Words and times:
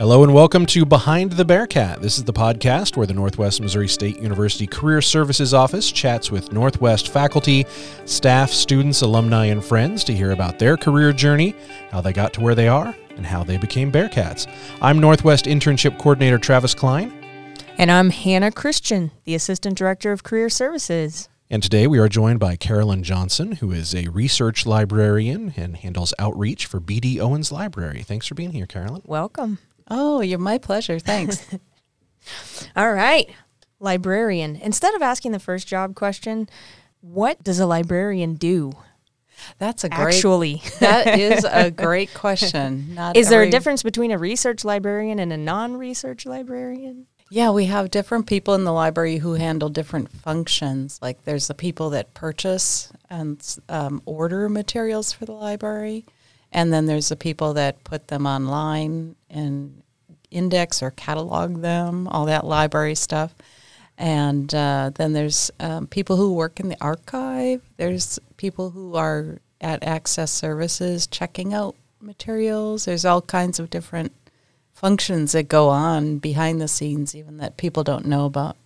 Hello 0.00 0.24
and 0.24 0.32
welcome 0.32 0.64
to 0.64 0.86
Behind 0.86 1.32
the 1.32 1.44
Bearcat. 1.44 2.00
This 2.00 2.16
is 2.16 2.24
the 2.24 2.32
podcast 2.32 2.96
where 2.96 3.06
the 3.06 3.12
Northwest 3.12 3.60
Missouri 3.60 3.86
State 3.86 4.18
University 4.18 4.66
Career 4.66 5.02
Services 5.02 5.52
Office 5.52 5.92
chats 5.92 6.30
with 6.30 6.52
Northwest 6.52 7.08
faculty, 7.08 7.66
staff, 8.06 8.48
students, 8.48 9.02
alumni, 9.02 9.44
and 9.44 9.62
friends 9.62 10.02
to 10.04 10.14
hear 10.14 10.30
about 10.30 10.58
their 10.58 10.78
career 10.78 11.12
journey, 11.12 11.54
how 11.90 12.00
they 12.00 12.14
got 12.14 12.32
to 12.32 12.40
where 12.40 12.54
they 12.54 12.66
are, 12.66 12.96
and 13.16 13.26
how 13.26 13.44
they 13.44 13.58
became 13.58 13.92
Bearcats. 13.92 14.50
I'm 14.80 15.00
Northwest 15.00 15.44
Internship 15.44 15.98
Coordinator 15.98 16.38
Travis 16.38 16.74
Klein. 16.74 17.12
And 17.76 17.90
I'm 17.90 18.08
Hannah 18.08 18.52
Christian, 18.52 19.10
the 19.24 19.34
Assistant 19.34 19.76
Director 19.76 20.12
of 20.12 20.22
Career 20.22 20.48
Services. 20.48 21.28
And 21.50 21.62
today 21.62 21.86
we 21.86 21.98
are 21.98 22.08
joined 22.08 22.40
by 22.40 22.56
Carolyn 22.56 23.02
Johnson, 23.02 23.52
who 23.52 23.70
is 23.70 23.94
a 23.94 24.08
research 24.08 24.64
librarian 24.64 25.52
and 25.58 25.76
handles 25.76 26.14
outreach 26.18 26.64
for 26.64 26.80
BD 26.80 27.18
Owens 27.18 27.52
Library. 27.52 28.02
Thanks 28.02 28.26
for 28.26 28.34
being 28.34 28.52
here, 28.52 28.66
Carolyn. 28.66 29.02
Welcome. 29.04 29.58
Oh, 29.90 30.20
you're 30.20 30.38
my 30.38 30.58
pleasure. 30.58 30.98
Thanks. 30.98 31.44
All 32.76 32.92
right. 32.92 33.28
Librarian. 33.80 34.56
Instead 34.56 34.94
of 34.94 35.02
asking 35.02 35.32
the 35.32 35.38
first 35.38 35.66
job 35.66 35.94
question, 35.94 36.48
what 37.00 37.42
does 37.42 37.58
a 37.58 37.66
librarian 37.66 38.34
do? 38.34 38.72
That's 39.58 39.84
a 39.84 39.88
great 39.88 40.16
Actually, 40.16 40.62
that 40.80 41.18
is 41.18 41.46
a 41.50 41.70
great 41.70 42.12
question. 42.12 42.94
Not 42.94 43.16
is 43.16 43.30
there 43.30 43.42
a 43.42 43.50
difference 43.50 43.82
between 43.82 44.10
a 44.10 44.18
research 44.18 44.64
librarian 44.64 45.18
and 45.18 45.32
a 45.32 45.36
non-research 45.36 46.26
librarian? 46.26 47.06
Yeah, 47.30 47.50
we 47.50 47.66
have 47.66 47.90
different 47.90 48.26
people 48.26 48.54
in 48.54 48.64
the 48.64 48.72
library 48.72 49.18
who 49.18 49.34
handle 49.34 49.68
different 49.68 50.10
functions. 50.10 50.98
Like 51.00 51.24
there's 51.24 51.46
the 51.46 51.54
people 51.54 51.90
that 51.90 52.12
purchase 52.12 52.92
and 53.08 53.40
um, 53.68 54.02
order 54.04 54.48
materials 54.48 55.12
for 55.12 55.24
the 55.26 55.32
library, 55.32 56.04
and 56.52 56.72
then 56.72 56.86
there's 56.86 57.08
the 57.08 57.16
people 57.16 57.54
that 57.54 57.84
put 57.84 58.08
them 58.08 58.26
online 58.26 59.16
and 59.28 59.82
index 60.30 60.82
or 60.82 60.90
catalog 60.90 61.60
them, 61.60 62.08
all 62.08 62.26
that 62.26 62.44
library 62.44 62.94
stuff. 62.94 63.34
And 63.98 64.52
uh, 64.54 64.90
then 64.94 65.12
there's 65.12 65.50
um, 65.60 65.86
people 65.86 66.16
who 66.16 66.32
work 66.32 66.58
in 66.58 66.68
the 66.68 66.80
archive. 66.80 67.60
There's 67.76 68.18
people 68.36 68.70
who 68.70 68.96
are 68.96 69.38
at 69.60 69.84
Access 69.84 70.30
Services 70.30 71.06
checking 71.06 71.52
out 71.52 71.76
materials. 72.00 72.86
There's 72.86 73.04
all 73.04 73.20
kinds 73.20 73.60
of 73.60 73.68
different 73.68 74.12
functions 74.72 75.32
that 75.32 75.48
go 75.48 75.68
on 75.68 76.18
behind 76.18 76.60
the 76.60 76.68
scenes, 76.68 77.14
even 77.14 77.36
that 77.36 77.58
people 77.58 77.84
don't 77.84 78.06
know 78.06 78.24
about. 78.24 78.56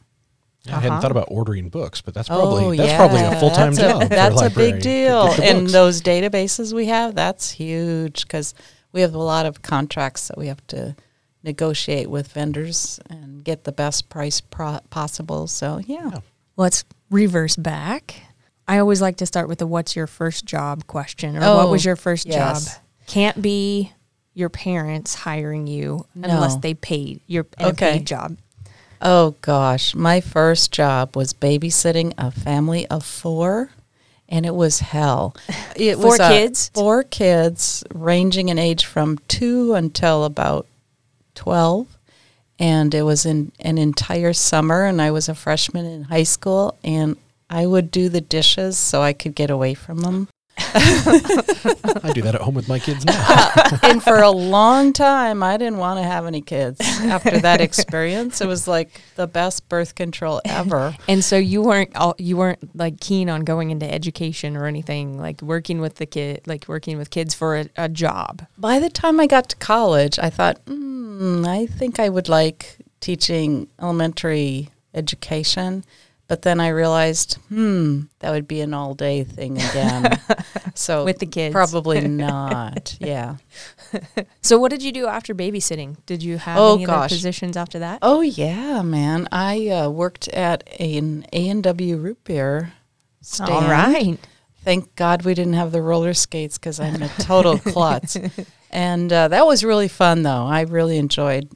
I 0.66 0.70
hadn't 0.72 0.92
Uh-huh. 0.92 1.00
thought 1.02 1.10
about 1.10 1.28
ordering 1.30 1.68
books, 1.68 2.00
but 2.00 2.14
that's 2.14 2.28
probably 2.28 2.64
oh, 2.64 2.74
that's 2.74 2.90
yeah. 2.90 2.96
probably 2.96 3.20
a 3.20 3.38
full 3.38 3.50
time 3.50 3.74
job. 3.74 4.02
for 4.02 4.08
That's 4.08 4.34
a 4.34 4.44
librarian. 4.44 4.76
big 4.76 4.82
deal. 4.82 5.26
Get 5.28 5.36
the 5.36 5.44
And 5.44 5.68
those 5.68 6.00
databases 6.00 6.72
we 6.72 6.86
have, 6.86 7.14
that's 7.14 7.50
huge 7.50 8.22
because 8.26 8.54
we 8.92 9.00
have 9.02 9.14
a 9.14 9.18
lot 9.18 9.44
of 9.46 9.60
contracts 9.62 10.28
that 10.28 10.38
we 10.38 10.46
have 10.46 10.66
to 10.68 10.96
negotiate 11.42 12.08
with 12.08 12.28
vendors 12.28 12.98
and 13.10 13.44
get 13.44 13.64
the 13.64 13.72
best 13.72 14.08
price 14.08 14.40
pro- 14.40 14.80
possible. 14.90 15.46
So 15.46 15.80
yeah. 15.86 16.10
Yeah. 16.12 16.18
Let's 16.56 16.84
reverse 17.10 17.56
back. 17.56 18.14
I 18.66 18.78
always 18.78 19.02
like 19.02 19.16
to 19.18 19.26
start 19.26 19.48
with 19.48 19.58
the 19.58 19.66
"What's 19.66 19.94
your 19.96 20.06
first 20.06 20.46
job?" 20.46 20.86
question, 20.86 21.36
or 21.36 21.40
"What 21.40 21.66
Oh, 21.66 21.70
was 21.70 21.84
your 21.84 21.96
first 21.96 22.26
yes. 22.26 22.64
job?" 22.64 22.74
Can't 23.06 23.42
be 23.42 23.92
your 24.32 24.48
parents 24.48 25.14
hiring 25.14 25.66
you 25.66 26.06
unless 26.14 26.56
they 26.56 26.72
paid 26.74 27.20
your 27.26 27.46
and 27.58 27.72
Okay. 27.72 27.98
paid 27.98 28.06
job. 28.06 28.38
Oh 29.00 29.34
gosh, 29.42 29.94
my 29.94 30.20
first 30.20 30.72
job 30.72 31.16
was 31.16 31.32
babysitting 31.34 32.12
a 32.16 32.30
family 32.30 32.86
of 32.88 33.04
four, 33.04 33.70
and 34.28 34.46
it 34.46 34.54
was 34.54 34.80
hell. 34.80 35.34
It 35.76 35.96
Four 35.96 36.04
was 36.10 36.20
a- 36.20 36.28
kids? 36.28 36.70
four 36.72 37.02
kids, 37.02 37.82
ranging 37.92 38.48
in 38.48 38.58
age 38.58 38.84
from 38.84 39.18
two 39.28 39.74
until 39.74 40.24
about 40.24 40.66
twelve, 41.34 41.98
and 42.58 42.94
it 42.94 43.02
was 43.02 43.26
in 43.26 43.50
an 43.60 43.76
entire 43.78 44.32
summer. 44.32 44.84
And 44.84 45.02
I 45.02 45.10
was 45.10 45.28
a 45.28 45.34
freshman 45.34 45.84
in 45.84 46.04
high 46.04 46.22
school, 46.22 46.76
and 46.84 47.16
I 47.50 47.66
would 47.66 47.90
do 47.90 48.08
the 48.08 48.20
dishes 48.20 48.78
so 48.78 49.02
I 49.02 49.12
could 49.12 49.34
get 49.34 49.50
away 49.50 49.74
from 49.74 49.98
them. 50.02 50.28
I 50.74 52.10
do 52.12 52.22
that 52.22 52.34
at 52.34 52.40
home 52.40 52.54
with 52.54 52.68
my 52.68 52.78
kids 52.78 53.04
now. 53.04 53.50
and 53.82 54.02
for 54.02 54.18
a 54.18 54.30
long 54.30 54.92
time, 54.92 55.42
I 55.42 55.56
didn't 55.56 55.78
want 55.78 55.98
to 56.00 56.02
have 56.04 56.26
any 56.26 56.40
kids. 56.40 56.80
After 56.80 57.38
that 57.38 57.60
experience, 57.68 58.40
it 58.40 58.48
was 58.48 58.66
like 58.66 59.00
the 59.16 59.26
best 59.26 59.68
birth 59.68 59.94
control 59.94 60.40
ever. 60.44 60.96
And 61.08 61.24
so 61.24 61.36
you 61.36 61.62
weren't 61.62 61.94
all, 61.96 62.14
you 62.18 62.36
weren't 62.36 62.76
like 62.76 63.00
keen 63.00 63.30
on 63.30 63.42
going 63.42 63.70
into 63.70 63.92
education 63.92 64.56
or 64.56 64.66
anything 64.66 65.18
like 65.18 65.42
working 65.42 65.80
with 65.80 65.96
the 65.96 66.06
kid 66.06 66.42
like 66.46 66.66
working 66.68 66.98
with 66.98 67.10
kids 67.10 67.34
for 67.34 67.56
a, 67.56 67.66
a 67.76 67.88
job. 67.88 68.46
By 68.58 68.78
the 68.78 68.90
time 68.90 69.20
I 69.20 69.26
got 69.26 69.48
to 69.50 69.56
college, 69.56 70.18
I 70.18 70.30
thought, 70.30 70.64
mm, 70.66 71.46
I 71.46 71.66
think 71.66 72.00
I 72.00 72.08
would 72.08 72.28
like 72.28 72.78
teaching 73.00 73.68
elementary 73.80 74.70
education. 74.94 75.84
But 76.26 76.40
then 76.42 76.58
I 76.58 76.68
realized, 76.68 77.34
hmm, 77.48 78.02
that 78.20 78.30
would 78.30 78.48
be 78.48 78.62
an 78.62 78.72
all 78.72 78.94
day 78.94 79.24
thing 79.24 79.58
again. 79.58 80.18
so 80.74 81.04
With 81.04 81.18
the 81.18 81.26
kids. 81.26 81.52
probably 81.52 82.06
not. 82.08 82.96
Yeah. 83.00 83.36
So 84.40 84.58
what 84.58 84.70
did 84.70 84.82
you 84.82 84.90
do 84.90 85.06
after 85.06 85.34
babysitting? 85.34 85.98
Did 86.06 86.22
you 86.22 86.38
have 86.38 86.58
Oh, 86.58 86.74
any 86.76 86.86
other 86.86 87.08
positions 87.08 87.56
after 87.56 87.78
that? 87.80 87.98
Oh 88.02 88.22
yeah, 88.22 88.80
man. 88.82 89.28
I 89.30 89.68
uh, 89.68 89.90
worked 89.90 90.28
at 90.28 90.64
an 90.80 91.26
A 91.32 91.48
and 91.48 91.62
W 91.62 91.96
root 91.98 92.24
beer 92.24 92.72
stand. 93.20 93.50
All 93.52 93.62
right. 93.70 94.18
Thank 94.64 94.96
God 94.96 95.22
we 95.26 95.34
didn't 95.34 95.52
have 95.52 95.72
the 95.72 95.82
roller 95.82 96.14
skates 96.14 96.56
because 96.56 96.80
I'm 96.80 97.02
a 97.02 97.08
total 97.20 97.58
klutz. 97.72 98.16
And 98.70 99.12
uh, 99.12 99.28
that 99.28 99.44
was 99.46 99.62
really 99.62 99.88
fun, 99.88 100.22
though. 100.22 100.46
I 100.46 100.62
really 100.62 100.96
enjoyed 100.96 101.50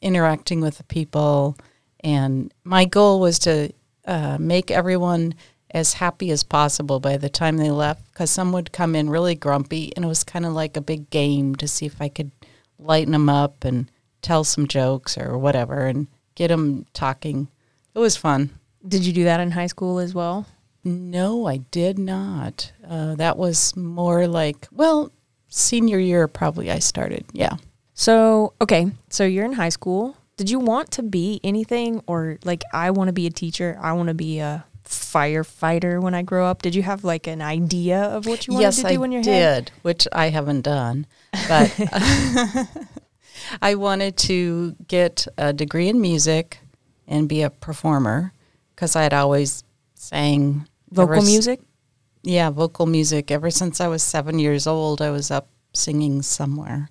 interacting 0.00 0.62
with 0.62 0.78
the 0.78 0.84
people. 0.84 1.56
And 2.00 2.52
my 2.64 2.86
goal 2.86 3.20
was 3.20 3.38
to 3.40 3.72
uh, 4.06 4.38
make 4.38 4.70
everyone 4.70 5.34
as 5.70 5.94
happy 5.94 6.30
as 6.30 6.42
possible 6.42 7.00
by 7.00 7.16
the 7.16 7.28
time 7.28 7.56
they 7.56 7.70
left 7.70 8.10
because 8.12 8.30
some 8.30 8.52
would 8.52 8.72
come 8.72 8.94
in 8.94 9.10
really 9.10 9.34
grumpy. 9.34 9.92
And 9.94 10.04
it 10.04 10.08
was 10.08 10.24
kind 10.24 10.46
of 10.46 10.52
like 10.52 10.76
a 10.76 10.80
big 10.80 11.10
game 11.10 11.54
to 11.56 11.68
see 11.68 11.86
if 11.86 12.00
I 12.00 12.08
could 12.08 12.30
lighten 12.78 13.12
them 13.12 13.28
up 13.28 13.64
and 13.64 13.90
tell 14.22 14.44
some 14.44 14.66
jokes 14.66 15.18
or 15.18 15.36
whatever 15.36 15.86
and 15.86 16.06
get 16.34 16.48
them 16.48 16.86
talking. 16.92 17.48
It 17.94 17.98
was 17.98 18.16
fun. 18.16 18.50
Did 18.86 19.04
you 19.04 19.12
do 19.12 19.24
that 19.24 19.40
in 19.40 19.50
high 19.50 19.66
school 19.66 19.98
as 19.98 20.14
well? 20.14 20.46
No, 20.84 21.46
I 21.46 21.56
did 21.56 21.98
not. 21.98 22.72
Uh, 22.88 23.16
that 23.16 23.36
was 23.36 23.74
more 23.76 24.28
like, 24.28 24.68
well, 24.70 25.10
senior 25.48 25.98
year 25.98 26.28
probably 26.28 26.70
I 26.70 26.78
started. 26.78 27.24
Yeah. 27.32 27.56
So, 27.94 28.52
okay, 28.60 28.92
so 29.08 29.24
you're 29.24 29.44
in 29.44 29.54
high 29.54 29.70
school. 29.70 30.16
Did 30.36 30.50
you 30.50 30.58
want 30.58 30.90
to 30.92 31.02
be 31.02 31.40
anything 31.42 32.02
or 32.06 32.38
like 32.44 32.62
I 32.72 32.90
want 32.90 33.08
to 33.08 33.12
be 33.12 33.26
a 33.26 33.30
teacher, 33.30 33.78
I 33.80 33.92
want 33.92 34.08
to 34.08 34.14
be 34.14 34.38
a 34.38 34.64
firefighter 34.84 36.00
when 36.00 36.14
I 36.14 36.22
grow 36.22 36.46
up? 36.46 36.62
Did 36.62 36.74
you 36.74 36.82
have 36.82 37.04
like 37.04 37.26
an 37.26 37.40
idea 37.40 37.98
of 38.02 38.26
what 38.26 38.46
you 38.46 38.52
wanted 38.54 38.64
yes, 38.64 38.76
to 38.76 38.88
do 38.88 39.02
I 39.02 39.04
in 39.04 39.12
your 39.12 39.22
did, 39.22 39.32
head? 39.32 39.72
which 39.82 40.06
I 40.12 40.28
haven't 40.28 40.62
done. 40.62 41.06
But 41.48 41.74
I 43.62 43.74
wanted 43.76 44.16
to 44.18 44.76
get 44.88 45.26
a 45.38 45.52
degree 45.52 45.88
in 45.88 46.00
music 46.00 46.58
and 47.08 47.28
be 47.28 47.42
a 47.42 47.50
performer 47.50 48.32
because 48.74 48.94
I 48.96 49.02
had 49.02 49.14
always 49.14 49.64
sang 49.94 50.66
Vocal 50.90 51.16
s- 51.16 51.26
music? 51.26 51.60
Yeah, 52.22 52.50
vocal 52.50 52.86
music. 52.86 53.30
Ever 53.30 53.50
since 53.50 53.80
I 53.80 53.88
was 53.88 54.02
seven 54.02 54.38
years 54.38 54.66
old, 54.66 55.00
I 55.00 55.10
was 55.10 55.30
up 55.30 55.48
singing 55.72 56.22
somewhere. 56.22 56.90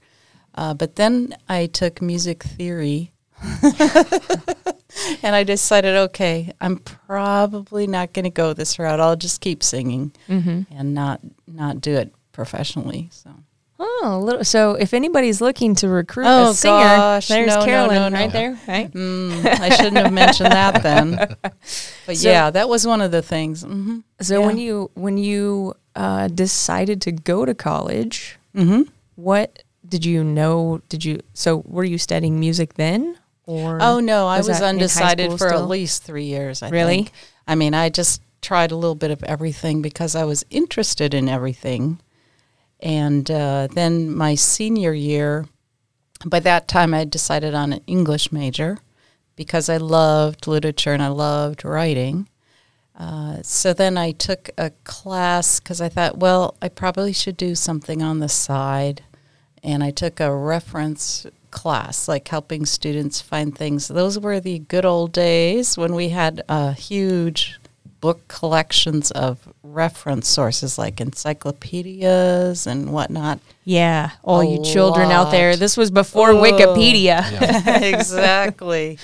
Uh, 0.55 0.73
but 0.73 0.95
then 0.95 1.35
I 1.49 1.65
took 1.65 2.01
music 2.01 2.41
theory. 2.43 3.11
and 5.23 5.35
I 5.35 5.43
decided, 5.43 5.95
okay, 5.95 6.53
I'm 6.61 6.77
probably 6.77 7.87
not 7.87 8.13
going 8.13 8.23
to 8.23 8.29
go 8.29 8.53
this 8.53 8.79
route. 8.79 8.99
I'll 8.99 9.15
just 9.15 9.41
keep 9.41 9.63
singing 9.63 10.11
Mhm. 10.27 10.67
and 10.71 10.93
not 10.93 11.21
not 11.47 11.81
do 11.81 11.93
it 11.95 12.13
professionally. 12.31 13.09
So 13.11 13.31
Oh, 13.77 14.01
a 14.05 14.19
little. 14.19 14.43
So 14.45 14.75
if 14.75 14.93
anybody's 14.93 15.41
looking 15.41 15.75
to 15.75 15.89
recruit 15.89 16.25
Oh, 16.27 16.51
a 16.51 16.53
singer, 16.53 16.73
gosh. 16.79 17.27
there's 17.27 17.53
No, 17.53 17.65
Carolyn 17.65 17.95
no, 17.95 18.07
no. 18.09 18.17
right 18.17 18.31
there, 18.31 18.57
right? 18.69 18.89
mm, 18.91 19.45
I 19.59 19.69
shouldn't 19.69 19.97
have 19.97 20.13
mentioned 20.13 20.53
that 20.53 20.81
then. 20.83 21.15
But 22.05 22.15
So- 22.17 22.29
yeah, 22.29 22.49
that 22.51 22.69
was 22.69 22.87
one 22.87 23.01
of 23.01 23.11
the 23.11 23.21
things. 23.21 23.63
hmm 23.63 23.99
So 24.21 24.39
Yeah. 24.39 24.45
when 24.45 24.57
you 24.57 24.91
when 24.93 25.17
you 25.17 25.73
uh, 25.95 26.29
decided 26.29 27.01
to 27.01 27.11
go 27.11 27.45
to 27.45 27.53
college, 27.53 28.37
hmm 28.55 28.83
what 29.15 29.63
did 29.87 30.05
you 30.05 30.23
know? 30.23 30.81
Did 30.89 31.03
you 31.03 31.19
so 31.33 31.61
were 31.67 31.83
you 31.83 31.97
studying 31.97 32.39
music 32.39 32.75
then, 32.75 33.17
or 33.45 33.79
Oh 33.81 33.99
no, 33.99 34.27
I 34.27 34.37
Was 34.37 34.47
was, 34.47 34.59
that 34.59 34.63
in 34.63 34.63
high 34.63 34.69
undecided 34.81 35.31
for 35.31 35.49
still? 35.49 35.63
at 35.63 35.67
least 35.67 36.03
three 36.03 36.25
years. 36.25 36.61
I 36.63 36.69
Really? 36.69 36.95
think. 37.03 37.11
I 37.47 37.55
mean, 37.55 37.73
I 37.73 37.89
just 37.89 38.21
tried 38.41 38.71
a 38.71 38.75
little 38.75 38.95
bit 38.95 39.11
of 39.11 39.23
everything 39.23 39.81
because 39.81 40.15
I 40.15 40.23
was 40.23 40.45
interested 40.49 41.13
in 41.13 41.27
everything. 41.29 41.99
And 42.79 43.29
uh, 43.31 43.67
then 43.71 44.13
my 44.15 44.35
senior 44.35 44.93
year, 44.93 45.45
by 46.25 46.39
that 46.41 46.67
time, 46.67 46.93
I 46.93 47.05
decided 47.05 47.53
on 47.53 47.73
an 47.73 47.81
English 47.87 48.31
major 48.31 48.79
because 49.35 49.69
I 49.69 49.77
loved 49.77 50.47
literature 50.47 50.93
and 50.93 51.01
I 51.01 51.07
loved 51.07 51.65
writing. 51.65 52.27
Uh, 52.97 53.41
so 53.41 53.73
then 53.73 53.97
I 53.97 54.11
took 54.11 54.49
a 54.57 54.69
class 54.85 55.59
because 55.59 55.81
I 55.81 55.89
thought, 55.89 56.17
well, 56.17 56.55
I 56.61 56.69
probably 56.69 57.11
should 57.13 57.35
do 57.37 57.53
something 57.55 58.01
on 58.01 58.19
the 58.19 58.29
side. 58.29 59.03
And 59.63 59.83
I 59.83 59.91
took 59.91 60.19
a 60.19 60.33
reference 60.33 61.25
class, 61.55 62.07
like 62.09 62.27
helping 62.27 62.65
students 62.65 63.21
find 63.21 63.57
things. 63.57 63.87
Those 63.87 64.19
were 64.19 64.41
the 64.41 64.59
good 64.59 64.85
old 64.85 65.13
days 65.13 65.77
when 65.77 65.95
we 65.95 66.09
had 66.09 66.43
uh, 66.49 66.73
huge 66.73 67.57
book 68.01 68.27
collections 68.27 69.09
of 69.11 69.47
reference 69.63 70.27
sources 70.27 70.77
like 70.77 70.99
encyclopedias 70.99 72.67
and 72.67 72.91
whatnot. 72.91 73.39
Yeah, 73.63 74.11
all 74.21 74.41
A 74.41 74.47
you 74.51 74.63
children 74.63 75.11
out 75.11 75.31
there. 75.31 75.55
This 75.55 75.77
was 75.77 75.89
before 75.91 76.31
Oh. 76.31 76.41
Wikipedia. 76.43 77.23
exactly. 77.93 78.99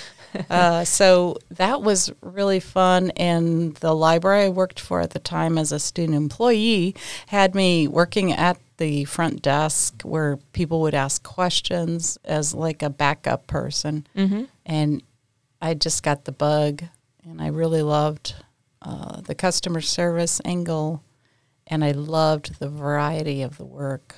Uh, 0.50 0.83
so 0.83 1.38
that 1.51 1.81
was 1.81 2.12
really 2.21 2.59
fun. 2.59 3.12
And 3.12 3.75
the 3.75 3.94
library 3.95 4.45
I 4.45 4.50
worked 4.50 4.80
for 4.80 5.00
at 5.01 5.12
the 5.12 5.19
time 5.19 5.57
as 5.57 5.71
a 5.71 5.80
student 5.80 6.15
employee 6.15 6.95
had 7.27 7.56
me 7.56 7.88
working 7.88 8.31
at 8.33 8.57
the 8.81 9.06
front 9.06 9.44
desk 9.44 10.01
where 10.01 10.38
people 10.54 10.81
would 10.81 10.95
ask 10.95 11.22
questions 11.22 12.18
as 12.25 12.56
like 12.56 12.81
a 12.81 12.89
backup 12.89 13.45
person. 13.45 14.07
Mm-hmm. 14.18 14.45
And 14.66 15.04
I 15.62 15.75
just 15.75 16.01
got 16.01 16.25
the 16.25 16.31
bug, 16.31 16.83
and 17.24 17.39
I 17.39 17.48
really 17.48 17.83
loved 17.83 18.33
uh, 18.81 19.22
the 19.22 19.36
customer 19.36 19.81
service 19.81 20.42
angle, 20.44 21.04
and 21.68 21.83
I 21.86 21.92
loved 21.92 22.57
the 22.60 22.69
variety 22.69 23.44
of 23.44 23.57
the 23.57 23.66
work. 23.66 24.16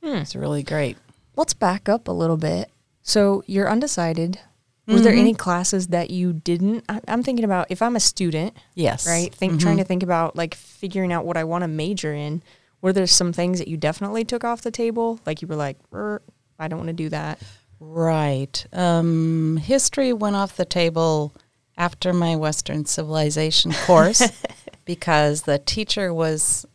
Hmm. 0.00 0.18
It's 0.18 0.36
really 0.36 0.62
great. 0.62 0.96
Let's 1.34 1.54
back 1.54 1.88
up 1.88 2.06
a 2.06 2.12
little 2.12 2.36
bit. 2.36 2.70
So 3.02 3.42
you're 3.48 3.68
undecided. 3.68 4.38
Was 4.86 5.02
there 5.02 5.14
Mhm. 5.14 5.18
any 5.18 5.34
classes 5.34 5.88
that 5.88 6.10
you 6.10 6.32
didn't? 6.34 6.84
I, 6.88 7.00
I'm 7.08 7.22
thinking 7.24 7.44
about 7.44 7.66
if 7.70 7.82
I'm 7.82 7.96
a 7.96 8.00
student, 8.00 8.54
Yes. 8.74 9.06
right? 9.06 9.34
Think 9.34 9.58
trying 9.60 9.78
to 9.78 9.84
think 9.84 10.02
about 10.04 10.36
like 10.36 10.54
figuring 10.54 11.12
out 11.12 11.24
what 11.26 11.36
I 11.36 11.42
want 11.44 11.62
to 11.62 11.68
major 11.68 12.14
in. 12.14 12.42
Were 12.84 12.92
there 12.92 13.06
some 13.06 13.32
things 13.32 13.60
that 13.60 13.68
you 13.68 13.78
definitely 13.78 14.26
took 14.26 14.44
off 14.44 14.60
the 14.60 14.70
table? 14.70 15.18
Like 15.24 15.40
you 15.40 15.48
were 15.48 15.56
like, 15.56 15.78
"Er, 15.90 16.20
I 16.58 16.68
don't 16.68 16.80
want 16.80 16.88
to 16.88 16.92
do 16.92 17.08
that. 17.08 17.40
Right. 17.80 18.66
Um, 18.74 19.56
history 19.56 20.12
went 20.12 20.36
off 20.36 20.58
the 20.58 20.66
table 20.66 21.32
after 21.78 22.12
my 22.12 22.36
Western 22.36 22.84
civilization 22.84 23.72
course 23.72 24.22
because 24.84 25.44
the 25.44 25.58
teacher 25.58 26.12
was, 26.12 26.66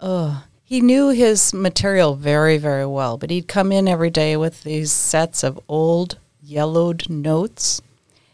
oh, 0.00 0.42
he 0.64 0.80
knew 0.80 1.10
his 1.10 1.52
material 1.52 2.14
very, 2.14 2.56
very 2.56 2.86
well, 2.86 3.18
but 3.18 3.28
he'd 3.28 3.46
come 3.46 3.70
in 3.70 3.88
every 3.88 4.08
day 4.08 4.38
with 4.38 4.62
these 4.62 4.90
sets 4.90 5.44
of 5.44 5.60
old 5.68 6.16
yellowed 6.40 7.10
notes. 7.10 7.82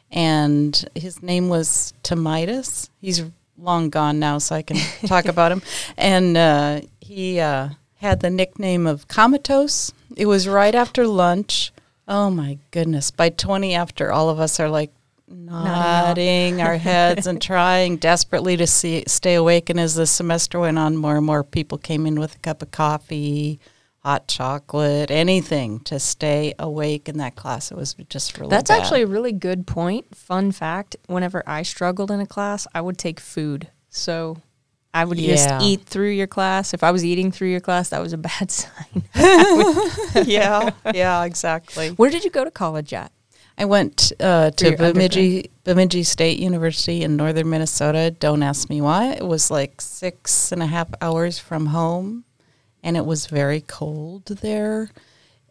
And 0.09 0.89
his 0.95 1.21
name 1.21 1.49
was 1.49 1.95
Tamidas. 2.05 2.91
He's 3.01 3.25
long 3.59 3.91
gone 3.91 4.19
now, 4.19 4.39
so 4.39 4.55
I 4.55 4.63
can 4.63 4.77
talk 5.07 5.25
about 5.27 5.53
him. 5.53 5.63
And 5.97 6.37
uh, 6.37 6.81
he 7.05 7.39
uh, 7.39 7.69
had 7.97 8.21
the 8.21 8.31
nickname 8.31 8.87
of 8.87 9.09
Comatose. 9.09 9.93
It 10.17 10.27
was 10.27 10.49
right 10.49 10.75
after 10.75 11.07
lunch. 11.07 11.73
Oh 12.09 12.31
my 12.31 12.59
goodness. 12.71 13.11
By 13.11 13.29
20 13.29 13.75
after, 13.75 14.11
all 14.11 14.31
of 14.31 14.41
us 14.41 14.59
are 14.59 14.71
like 14.71 14.91
nodding 15.29 16.63
our 16.63 16.77
heads 16.77 17.27
and 17.27 17.41
trying 17.51 17.99
desperately 17.99 18.57
to 18.57 18.67
see, 18.67 19.05
stay 19.07 19.35
awake. 19.35 19.69
And 19.69 19.79
as 19.79 19.95
the 19.95 20.07
semester 20.07 20.59
went 20.59 20.79
on, 20.79 20.97
more 20.97 21.17
and 21.17 21.27
more 21.27 21.45
people 21.45 21.77
came 21.77 22.07
in 22.07 22.19
with 22.19 22.37
a 22.37 22.39
cup 22.39 22.63
of 22.63 22.71
coffee, 22.71 23.61
hot 23.99 24.27
chocolate, 24.27 25.11
anything 25.11 25.81
to 25.81 25.99
stay 26.01 26.55
awake 26.59 27.07
in 27.09 27.19
that 27.19 27.37
class. 27.37 27.71
It 27.71 27.77
was 27.77 27.95
just 28.09 28.39
really 28.39 28.51
That's 28.51 28.71
bad. 28.71 28.81
actually 28.81 29.03
a 29.03 29.07
really 29.07 29.33
good 29.33 29.67
point. 29.67 30.15
Fun 30.17 30.53
fact: 30.53 30.97
Whenever 31.07 31.43
I 31.47 31.63
struggled 31.63 32.11
in 32.11 32.21
a 32.21 32.27
class, 32.27 32.67
I 32.75 32.81
would 32.81 32.97
take 32.97 33.21
food. 33.21 33.69
So 33.91 34.39
I 34.95 35.05
would 35.05 35.19
Yeah. 35.19 35.35
just 35.35 35.49
eat 35.67 35.83
through 35.85 36.11
your 36.11 36.29
class. 36.29 36.73
If 36.73 36.83
I 36.85 36.91
was 36.93 37.05
eating 37.05 37.33
through 37.33 37.49
your 37.49 37.61
class, 37.61 37.89
that 37.91 38.01
was 38.01 38.13
a 38.13 38.17
bad 38.19 38.51
sign. 38.61 39.03
yeah, 40.25 40.71
yeah, 40.95 41.25
exactly. 41.25 41.91
Where 41.91 42.11
did 42.11 42.25
you 42.25 42.31
go 42.31 42.45
to 42.45 42.51
college 42.51 42.93
at? 42.95 43.11
I 43.57 43.67
went 43.67 44.13
uh, 44.19 44.51
to 44.53 44.77
Bemidji, 44.77 45.51
Bemidji 45.63 46.03
State 46.03 46.39
University 46.41 47.03
in 47.03 47.17
northern 47.17 47.49
Minnesota. 47.51 48.11
Don't 48.11 48.43
ask 48.43 48.69
me 48.69 48.81
why. 48.81 49.13
It 49.13 49.27
was 49.27 49.51
like 49.51 49.81
six 49.81 50.51
and 50.51 50.61
a 50.63 50.67
half 50.67 50.89
hours 51.01 51.39
from 51.39 51.67
home, 51.67 52.25
and 52.83 52.97
it 52.97 53.07
was 53.07 53.27
very 53.27 53.61
cold 53.61 54.25
there. 54.27 54.91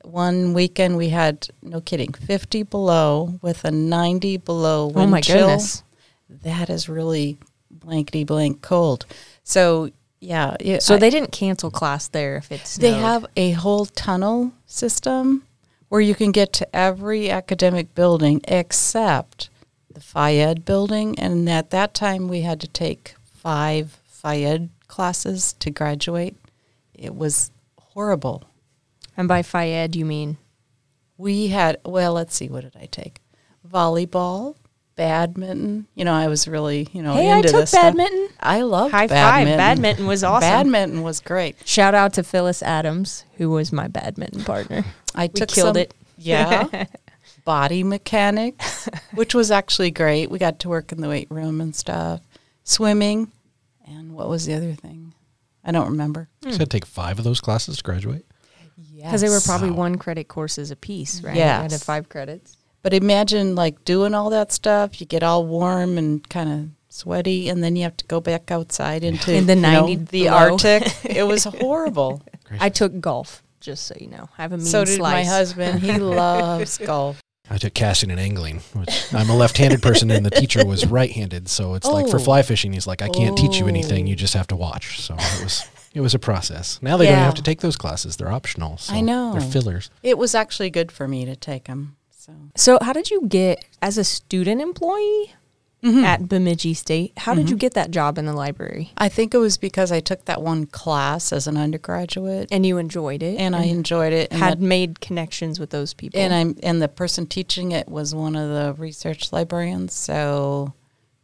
One 0.04 0.54
weekend 0.54 0.98
we 0.98 1.10
had, 1.10 1.48
no 1.62 1.80
kidding, 1.80 2.12
50 2.12 2.63
below 2.63 3.40
with 3.42 3.63
a 3.63 3.72
90 3.72 4.36
below 4.38 4.88
wind 4.88 5.07
oh 5.07 5.12
my 5.12 5.22
chill. 5.22 5.48
goodness! 5.48 5.84
That 6.30 6.69
is 6.69 6.90
really 6.90 7.38
blankety 7.72 8.25
blank 8.25 8.62
cold. 8.62 9.06
So, 9.44 9.90
yeah. 10.19 10.56
it- 10.60 10.81
So 10.84 10.95
I- 10.95 11.00
they 11.00 11.10
didn't 11.10 11.31
cancel 11.31 11.69
class 11.72 12.07
there 12.07 12.38
if 12.38 12.51
it's 12.51 12.78
they 12.78 12.94
have 12.94 13.25
a 13.36 13.51
whole 13.51 13.86
tunnel 13.86 14.54
system 14.66 15.44
where 15.90 16.01
you 16.01 16.16
can 16.16 16.31
get 16.31 16.54
to 16.54 16.75
every 16.75 17.30
academic 17.30 17.94
building 17.94 18.42
except 18.48 19.50
the 19.94 20.00
Phy-Ed 20.00 20.66
building. 20.66 21.18
And 21.19 21.48
at 21.50 21.69
that 21.69 21.94
time, 21.94 22.28
we 22.28 22.42
had 22.42 22.60
to 22.62 22.68
take 22.68 23.16
five 23.24 24.00
Phy-Ed 24.07 24.69
classes 24.88 25.54
to 25.60 25.69
graduate. 25.69 26.36
It 26.94 27.16
was 27.16 27.51
horrible. 27.78 28.44
and 29.16 29.28
by 29.28 29.44
Phy-Ed 29.44 29.95
you 29.95 30.06
mean 30.06 30.38
We 31.18 31.50
had, 31.50 31.78
well, 31.86 32.13
let's 32.13 32.36
see, 32.36 32.48
what 32.50 32.62
did 32.63 32.75
I 32.75 32.88
take? 32.88 33.22
Volleyball, 33.68 34.56
badminton. 34.95 35.88
You 35.95 36.06
know, 36.06 36.13
I 36.13 36.28
was 36.28 36.48
really, 36.48 36.88
you 36.94 37.01
know, 37.01 37.13
Hey, 37.16 37.31
I 37.31 37.42
took 37.42 37.51
this 37.51 37.69
stuff. 37.72 37.81
badminton. 37.84 38.30
I 38.40 38.62
love 38.62 38.92
high 38.92 39.07
badminton. 39.07 39.54
five. 39.54 39.57
Badminton 39.57 40.07
was 40.07 40.24
awesome. 40.24 40.50
Badminton 40.50 41.01
was 41.04 41.19
great. 41.19 41.56
Shout 41.66 41.94
out 41.95 42.13
to 42.13 42.24
Phyllis 42.24 42.62
Adams, 42.63 43.25
who 43.38 43.50
was 43.50 43.72
my 43.72 43.88
badminton 43.88 44.44
partner. 44.44 44.84
I 45.16 45.24
We 45.24 45.28
took 45.30 45.50
killed 45.50 45.75
some- 45.75 45.81
it. 45.81 45.94
Yeah. 46.18 46.86
Body 47.44 47.84
mechanics, 47.84 48.88
which 49.16 49.34
was 49.36 49.51
actually 49.51 49.92
great. 49.92 50.30
We 50.31 50.40
got 50.40 50.60
to 50.60 50.69
work 50.69 50.92
in 50.94 51.01
the 51.01 51.10
weight 51.10 51.28
room 51.30 51.60
and 51.60 51.75
stuff. 51.75 52.22
Swimming, 52.63 53.31
and 53.86 54.13
what 54.13 54.30
was 54.30 54.45
the 54.45 54.54
other 54.54 54.74
thing? 54.74 55.13
I 55.66 55.72
don't 55.72 55.90
remember. 55.90 56.30
You 56.45 56.54
said 56.54 56.69
take 56.69 56.86
five 56.86 57.18
of 57.18 57.25
those 57.25 57.42
classes 57.42 57.78
to 57.78 57.84
graduate. 57.84 58.25
Because 58.95 59.19
they 59.22 59.30
were 59.30 59.42
probably 59.42 59.72
Wow. 59.72 59.78
one 59.78 59.98
credit 59.98 60.30
courses 60.30 60.72
a 60.72 60.75
piece, 60.78 61.22
right? 61.22 61.36
You 61.36 61.42
had 61.42 61.74
five 61.81 62.07
credits. 62.07 62.56
But 62.83 62.94
imagine 62.94 63.56
like 63.56 63.83
doing 63.85 64.13
all 64.13 64.30
that 64.30 64.51
stuff. 64.51 65.00
You 65.01 65.07
get 65.07 65.24
all 65.24 65.45
warm 65.45 65.97
and 65.97 66.27
kind 66.30 66.50
of 66.51 66.69
sweaty, 66.89 67.50
and 67.50 67.63
then 67.63 67.75
you 67.75 67.83
have 67.83 67.97
to 67.97 68.06
go 68.06 68.19
back 68.21 68.51
outside 68.51 69.03
into 69.03 69.33
In 69.33 69.47
the 69.47 69.56
you 69.56 69.62
know, 69.62 69.88
the 69.88 69.95
below. 70.25 70.31
Arctic. 70.51 70.83
it 71.06 71.24
was 71.25 71.44
horrible. 71.62 72.21
I 72.59 72.69
took 72.69 73.00
golf, 73.00 73.41
just 73.62 73.85
so 73.88 73.95
you 74.00 74.07
know. 74.07 74.30
I 74.38 74.41
have 74.44 74.51
a 74.53 74.57
mean 74.57 74.65
so 74.68 74.85
did 74.85 75.00
my 75.00 75.24
husband. 75.24 75.80
He 75.80 75.97
loves 75.97 76.77
golf. 76.77 77.19
I 77.50 77.57
took 77.57 77.74
casting 77.74 78.09
and 78.11 78.19
angling, 78.19 78.59
which 78.73 79.13
I'm 79.13 79.30
a 79.30 79.35
left-handed 79.35 79.81
person, 79.81 80.09
and 80.11 80.25
the 80.25 80.30
teacher 80.30 80.66
was 80.66 80.85
right-handed. 80.99 81.49
So 81.49 81.73
it's 81.73 81.87
like 81.87 82.07
for 82.09 82.16
Oh. 82.18 82.23
fly 82.23 82.42
fishing, 82.42 82.71
he's 82.73 82.87
like, 82.87 83.02
I 83.02 83.09
can't 83.09 83.37
teach 83.37 83.57
you 83.59 83.68
anything. 83.68 84.06
Oh. 84.06 84.09
You 84.09 84.16
just 84.16 84.33
have 84.33 84.47
to 84.47 84.56
watch. 84.56 84.99
So 85.02 85.16
it 85.18 85.44
was 85.44 85.66
it 85.94 86.02
was 86.02 86.13
a 86.13 86.19
process. 86.19 86.80
Now 86.81 86.97
they 86.97 87.06
don't 87.06 87.16
have 87.18 87.35
to 87.35 87.42
take 87.44 87.61
those 87.61 87.75
classes; 87.78 88.18
they're 88.18 88.31
optional. 88.31 88.78
So 88.78 88.94
I 88.94 89.02
know. 89.02 89.31
they're 89.33 89.42
fillers. 89.42 89.90
It 90.04 90.18
was 90.18 90.35
actually 90.35 90.69
good 90.69 90.92
for 90.92 91.07
me 91.07 91.23
to 91.25 91.35
take 91.35 91.66
them. 91.66 91.95
So 92.25 92.33
So, 92.56 92.77
how 92.81 92.94
did 92.94 93.11
you 93.11 93.27
get 93.27 93.65
as 93.81 93.97
a 93.97 94.03
student 94.03 94.61
employee 94.61 95.33
Mm-hmm. 95.83 96.06
at 96.06 96.30
Bemidji 96.30 96.73
State? 96.75 97.11
How 97.18 97.33
did 97.33 97.49
you 97.49 97.57
get 97.57 97.73
that 97.73 97.92
job 97.92 98.18
in 98.18 98.25
the 98.25 98.31
library? 98.31 98.92
I 98.97 99.09
think 99.09 99.33
it 99.33 99.37
was 99.37 99.57
because 99.57 99.92
I 99.92 99.99
took 99.99 100.23
that 100.23 100.42
one 100.42 100.65
class 100.65 101.33
as 101.33 101.45
an 101.45 101.57
undergraduate, 101.57 102.47
And 102.53 102.65
you 102.65 102.77
enjoyed 102.77 103.21
it, 103.21 103.37
and 103.37 103.53
I 103.53 103.63
enjoyed 103.63 104.13
it. 104.13 104.31
And 104.31 104.39
had 104.42 104.61
that- 104.61 104.65
made 104.65 105.01
connections 105.01 105.59
with 105.59 105.71
those 105.71 105.94
people. 105.94 106.21
and 106.21 106.33
I'm 106.33 106.56
and 106.63 106.81
the 106.81 106.87
person 106.87 107.25
teaching 107.27 107.73
it 107.73 107.89
was 107.89 108.15
one 108.15 108.37
of 108.37 108.47
the 108.49 108.81
research 108.81 109.33
librarians, 109.33 109.94
so 109.94 110.71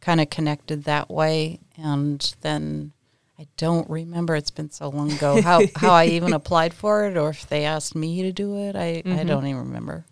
kind 0.02 0.20
of 0.20 0.28
connected 0.28 0.84
that 0.84 1.08
way. 1.10 1.60
And 1.82 2.20
then 2.42 2.92
I 3.38 3.46
don't 3.56 3.88
remember; 3.88 4.36
it's 4.36 4.50
been 4.50 4.70
so 4.70 4.90
long 4.90 5.10
ago 5.10 5.40
how 5.40 5.62
how 5.76 5.92
I 5.94 6.04
even 6.08 6.32
applied 6.40 6.74
for 6.74 7.06
it, 7.06 7.16
or 7.16 7.30
if 7.30 7.48
they 7.48 7.64
asked 7.64 7.94
me 7.94 8.20
to 8.24 8.30
do 8.32 8.58
it. 8.58 8.76
I 8.76 9.02
I 9.06 9.24
don't 9.24 9.46
even 9.46 9.62
remember. 9.68 10.04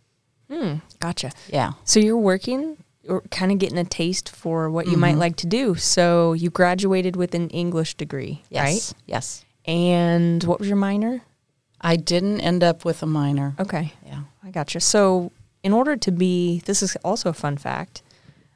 Hmm, 0.50 0.76
gotcha. 1.00 1.30
Yeah. 1.52 1.72
So 1.84 2.00
you're 2.00 2.16
working 2.16 2.76
or 3.08 3.22
kind 3.30 3.50
of 3.52 3.58
getting 3.58 3.78
a 3.78 3.84
taste 3.84 4.28
for 4.28 4.70
what 4.70 4.86
you 4.86 4.96
might 4.96 5.14
Mhm. 5.14 5.18
like 5.18 5.36
to 5.36 5.46
do. 5.46 5.74
So 5.74 6.32
you 6.34 6.50
graduated 6.50 7.16
with 7.16 7.34
an 7.34 7.48
English 7.50 7.94
degree, 7.94 8.42
Yes. 8.50 8.64
right? 8.64 8.94
Yes. 9.06 9.44
And 9.64 10.42
what 10.44 10.58
was 10.58 10.68
your 10.68 10.76
minor? 10.76 11.22
I 11.80 11.96
didn't 11.96 12.40
end 12.40 12.62
up 12.64 12.84
with 12.84 13.02
a 13.02 13.06
minor. 13.06 13.54
Okay, 13.58 13.92
Yeah. 14.06 14.22
I 14.44 14.50
gotcha. 14.50 14.80
So 14.80 15.30
in 15.62 15.72
order 15.72 15.96
to 15.96 16.10
be, 16.10 16.60
this 16.66 16.82
is 16.82 16.96
also 17.04 17.30
a 17.30 17.34
fun 17.34 17.56
fact, 17.56 18.02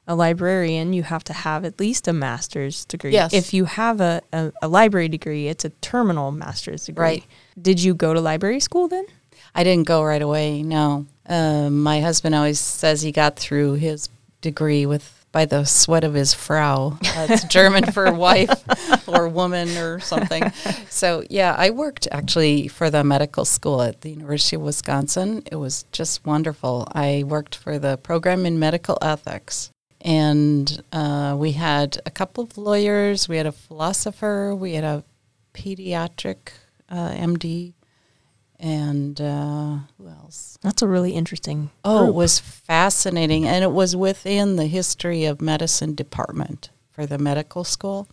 a 0.06 0.14
librarian, 0.16 0.92
you 0.92 1.04
have 1.04 1.22
to 1.24 1.32
have 1.32 1.64
at 1.64 1.78
least 1.78 2.08
a 2.08 2.12
master's 2.12 2.84
degree. 2.84 3.12
Yes. 3.12 3.32
If 3.32 3.54
you 3.54 3.64
have 3.66 4.00
a, 4.00 4.20
a, 4.32 4.52
a 4.62 4.68
library 4.68 5.08
degree, 5.08 5.46
it's 5.48 5.64
a 5.64 5.70
terminal 5.80 6.32
master's 6.32 6.84
degree. 6.86 7.02
Right. 7.04 7.24
Did 7.60 7.80
you 7.82 7.94
go 7.94 8.12
to 8.12 8.20
library 8.20 8.60
school 8.60 8.88
then? 8.88 9.06
I 9.54 9.64
didn't 9.64 9.86
go 9.86 10.02
right 10.02 10.22
away. 10.22 10.62
No, 10.62 11.06
um, 11.26 11.82
my 11.82 12.00
husband 12.00 12.34
always 12.34 12.60
says 12.60 13.02
he 13.02 13.12
got 13.12 13.36
through 13.36 13.74
his 13.74 14.08
degree 14.40 14.86
with 14.86 15.22
by 15.32 15.46
the 15.46 15.64
sweat 15.64 16.04
of 16.04 16.12
his 16.12 16.34
Frau. 16.34 16.98
That's 17.02 17.44
German 17.48 17.90
for 17.90 18.12
wife 18.12 19.08
or 19.08 19.28
woman 19.28 19.76
or 19.78 19.98
something. 19.98 20.44
So, 20.92 21.24
yeah, 21.30 21.56
I 21.58 21.70
worked 21.70 22.06
actually 22.12 22.68
for 22.68 22.90
the 22.90 23.02
medical 23.02 23.46
school 23.46 23.80
at 23.80 24.02
the 24.02 24.10
University 24.10 24.56
of 24.56 24.62
Wisconsin. 24.62 25.42
It 25.50 25.56
was 25.56 25.84
just 25.90 26.24
wonderful. 26.24 26.86
I 26.92 27.24
worked 27.26 27.56
for 27.56 27.78
the 27.78 27.96
program 27.96 28.44
in 28.44 28.58
medical 28.58 28.98
ethics. 29.00 29.70
And 30.02 30.82
uh, 30.92 31.34
we 31.38 31.52
had 31.52 31.98
a 32.04 32.10
couple 32.10 32.44
of 32.44 32.58
lawyers, 32.58 33.26
we 33.26 33.38
had 33.38 33.46
a 33.46 33.52
philosopher, 33.52 34.54
we 34.54 34.74
had 34.74 34.84
a 34.84 35.02
pediatric 35.54 36.52
uh, 36.90 37.10
MD, 37.10 37.72
and 38.62 39.20
uh, 39.20 39.78
who 39.98 40.08
else? 40.08 40.56
That's 40.62 40.82
a 40.82 40.88
really 40.88 41.10
interesting. 41.14 41.70
Oh, 41.84 42.06
it 42.06 42.14
was 42.14 42.38
fascinating. 42.38 43.44
And 43.44 43.64
it 43.64 43.72
was 43.72 43.96
within 43.96 44.54
the 44.54 44.68
history 44.68 45.24
of 45.24 45.40
medicine 45.40 45.96
department 45.96 46.70
for 46.92 47.04
the 47.04 47.18
medical 47.18 47.64
school. 47.64 48.08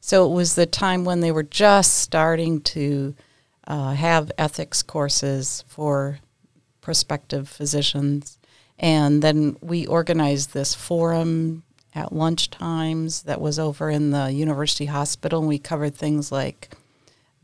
So 0.00 0.24
it 0.30 0.32
was 0.32 0.54
the 0.54 0.66
time 0.66 1.04
when 1.04 1.18
they 1.18 1.32
were 1.32 1.42
just 1.42 1.98
starting 1.98 2.60
to 2.60 3.16
uh, 3.66 3.94
have 3.94 4.30
ethics 4.38 4.84
courses 4.84 5.64
for 5.66 6.20
prospective 6.80 7.48
physicians. 7.48 8.38
And 8.78 9.20
then 9.20 9.56
we 9.60 9.84
organized 9.84 10.54
this 10.54 10.76
forum 10.76 11.64
at 11.92 12.12
lunch 12.12 12.50
times 12.50 13.22
that 13.22 13.40
was 13.40 13.58
over 13.58 13.90
in 13.90 14.12
the 14.12 14.30
university 14.30 14.86
hospital. 14.86 15.40
And 15.40 15.48
we 15.48 15.58
covered 15.58 15.96
things 15.96 16.30
like 16.30 16.70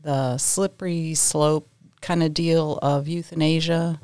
the 0.01 0.37
slippery 0.37 1.15
slope 1.15 1.67
kind 2.01 2.23
of 2.23 2.33
deal 2.33 2.77
of 2.81 3.07
euthanasia, 3.07 3.99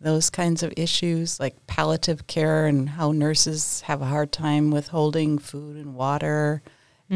those 0.00 0.30
kinds 0.30 0.62
of 0.62 0.72
issues 0.76 1.38
like 1.38 1.66
palliative 1.66 2.26
care 2.26 2.66
and 2.66 2.90
how 2.90 3.12
nurses 3.12 3.82
have 3.82 4.02
a 4.02 4.06
hard 4.06 4.32
time 4.32 4.70
withholding 4.70 5.38
food 5.38 5.76
and 5.76 5.94
water. 5.94 6.62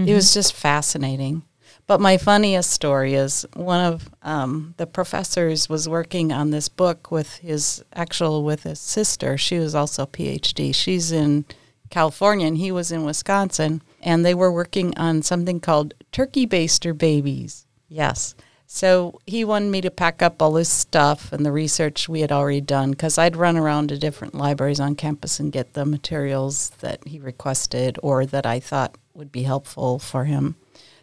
It 0.06 0.14
was 0.14 0.35
just 0.35 0.52
fascinating. 0.52 1.42
But 1.87 2.00
my 2.00 2.16
funniest 2.18 2.71
story 2.71 3.14
is 3.14 3.47
one 3.54 3.80
of 3.80 4.11
um, 4.23 4.75
the 4.76 4.87
professors 4.87 5.68
was 5.68 5.88
working 5.88 6.33
on 6.33 6.50
this 6.50 6.68
book 6.68 7.11
with 7.11 7.37
his 7.38 7.83
actual 7.92 8.45
with 8.45 8.64
his 8.64 8.80
sister. 8.80 9.38
She 9.38 9.59
was 9.59 9.75
also 9.75 10.02
a 10.02 10.06
PhD. 10.06 10.75
She's 10.75 11.12
in 11.12 11.45
California 11.90 12.47
and 12.47 12.59
he 12.59 12.73
was 12.73 12.90
in 12.90 13.04
Wisconsin, 13.04 13.83
and 14.02 14.25
they 14.25 14.35
were 14.35 14.52
working 14.52 14.97
on 14.99 15.23
something 15.23 15.61
called 15.61 15.95
turkey 16.12 16.47
baster 16.47 16.97
babies. 16.97 17.66
Yes. 17.88 18.35
So 18.66 19.20
he 19.26 19.44
wanted 19.44 19.70
me 19.70 19.80
to 19.82 19.90
pack 19.90 20.23
up 20.23 20.42
all 20.42 20.56
his 20.56 20.68
stuff 20.68 21.32
and 21.32 21.46
the 21.46 21.52
research 21.52 22.08
we 22.08 22.20
had 22.20 22.32
already 22.32 22.61
done 22.61 22.90
because 22.90 23.16
I'd 23.16 23.37
run 23.37 23.56
around 23.56 23.88
to 23.88 23.99
different 23.99 24.35
libraries 24.35 24.80
on 24.80 24.96
campus 24.96 25.38
and 25.38 25.52
get 25.52 25.75
the 25.75 25.87
materials 25.87 26.70
that 26.80 27.06
he 27.06 27.20
requested 27.20 27.99
or 28.02 28.26
that 28.26 28.44
I 28.44 28.58
thought 28.58 28.96
would 29.14 29.30
be 29.30 29.44
helpful 29.44 29.99
for 29.99 30.25
him. 30.25 30.56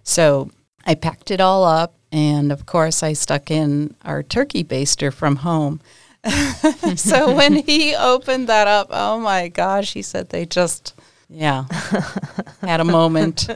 So 0.03 0.51
I 0.85 0.95
packed 0.95 1.31
it 1.31 1.39
all 1.39 1.63
up, 1.63 1.95
and 2.11 2.51
of 2.51 2.65
course, 2.65 3.01
I 3.01 3.13
stuck 3.13 3.49
in 3.49 3.95
our 4.03 4.21
turkey 4.21 4.63
baster 4.63 5.11
from 5.11 5.37
home. 5.37 5.79
so 6.95 7.33
when 7.33 7.55
he 7.55 7.95
opened 7.99 8.47
that 8.47 8.67
up, 8.67 8.87
oh 8.89 9.19
my 9.19 9.47
gosh, 9.47 9.93
he 9.93 10.01
said 10.01 10.29
they 10.29 10.45
just, 10.45 10.93
yeah, 11.29 11.65
had 12.61 12.79
a 12.79 12.83
moment. 12.85 13.47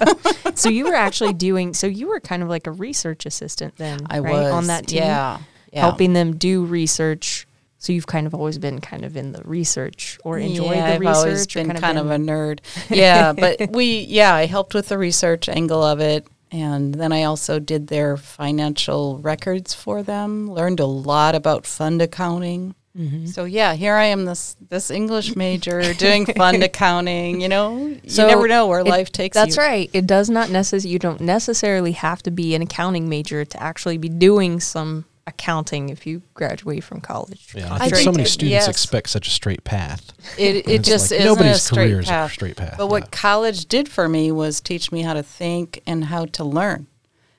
so 0.54 0.68
you 0.68 0.84
were 0.86 0.94
actually 0.94 1.32
doing. 1.32 1.74
So 1.74 1.86
you 1.86 2.08
were 2.08 2.20
kind 2.20 2.42
of 2.42 2.48
like 2.48 2.66
a 2.66 2.72
research 2.72 3.26
assistant 3.26 3.76
then, 3.76 4.00
I 4.08 4.20
right? 4.20 4.32
was 4.32 4.52
on 4.52 4.66
that 4.68 4.86
team, 4.88 5.02
yeah, 5.02 5.38
yeah. 5.72 5.80
helping 5.80 6.12
them 6.12 6.36
do 6.36 6.64
research. 6.64 7.46
So 7.80 7.92
you've 7.92 8.08
kind 8.08 8.26
of 8.26 8.34
always 8.34 8.58
been 8.58 8.80
kind 8.80 9.04
of 9.04 9.16
in 9.16 9.30
the 9.30 9.42
research 9.44 10.18
or 10.24 10.36
enjoy 10.36 10.74
yeah, 10.74 10.88
the 10.88 10.94
I've 10.94 11.00
research. 11.00 11.16
always 11.16 11.46
been 11.46 11.66
kind, 11.76 11.98
of, 11.98 12.08
been- 12.08 12.28
a 12.28 12.32
nerd. 12.32 12.60
Yeah, 12.90 13.32
but 13.32 13.70
we, 13.70 14.00
yeah, 14.00 14.34
I 14.34 14.46
helped 14.46 14.74
with 14.74 14.88
the 14.88 14.98
research 14.98 15.48
angle 15.48 15.82
of 15.82 16.00
it. 16.00 16.26
And 16.50 16.94
then 16.94 17.12
I 17.12 17.24
also 17.24 17.58
did 17.60 17.88
their 17.88 18.16
financial 18.16 19.18
records 19.18 19.74
for 19.74 20.02
them, 20.02 20.50
learned 20.50 20.80
a 20.80 20.86
lot 20.86 21.34
about 21.34 21.66
fund 21.66 22.00
accounting. 22.02 22.74
Mm-hmm. 22.96 23.26
So 23.26 23.44
yeah, 23.44 23.74
here 23.74 23.94
I 23.94 24.04
am, 24.06 24.24
this 24.24 24.56
this 24.68 24.90
English 24.90 25.36
major 25.36 25.94
doing 25.94 26.26
fund 26.26 26.62
accounting. 26.70 27.40
You 27.40 27.48
know, 27.48 27.96
So 28.06 28.22
you 28.22 28.28
never 28.28 28.48
know 28.48 28.66
where 28.66 28.80
it- 28.80 28.86
life 28.86 29.12
takes 29.12 29.34
That's 29.34 29.56
you. 29.56 29.62
right. 29.62 29.90
It 29.92 30.06
does 30.06 30.28
not 30.30 30.50
necessarily. 30.50 30.90
You 30.92 30.98
don't 30.98 31.20
necessarily 31.20 31.92
have 31.92 32.22
to 32.24 32.30
be 32.30 32.54
an 32.54 32.62
accounting 32.62 33.08
major 33.08 33.44
to 33.44 33.62
actually 33.62 33.98
be 33.98 34.08
doing 34.08 34.58
some 34.60 35.04
accounting 35.26 35.90
if 35.90 36.06
you 36.06 36.22
graduate 36.32 36.82
from 36.82 37.02
college. 37.02 37.52
Yeah, 37.54 37.70
I 37.70 37.76
I 37.76 37.88
think 37.90 37.96
so 37.96 38.10
many 38.12 38.22
it- 38.24 38.28
students 38.28 38.52
yes. 38.66 38.68
expect 38.68 39.10
such 39.10 39.28
a 39.28 39.30
straight 39.30 39.62
path. 39.62 40.12
It 40.38 40.66
it 40.66 40.82
just 40.82 41.10
like 41.10 41.20
isn't 41.20 41.32
nobody's 41.32 41.56
a 41.56 41.60
straight 41.60 41.86
career 41.88 42.00
is 42.00 42.06
a 42.08 42.10
path. 42.10 42.32
straight 42.32 42.56
path, 42.56 42.76
But 42.78 42.88
what 42.88 43.02
yeah. 43.04 43.08
college 43.12 43.66
did 43.66 43.88
for 43.88 44.08
me 44.08 44.32
was 44.32 44.60
teach 44.60 44.90
me 44.90 45.02
how 45.02 45.12
to 45.12 45.22
think 45.22 45.82
and 45.86 46.06
how 46.06 46.24
to 46.24 46.42
learn. 46.44 46.86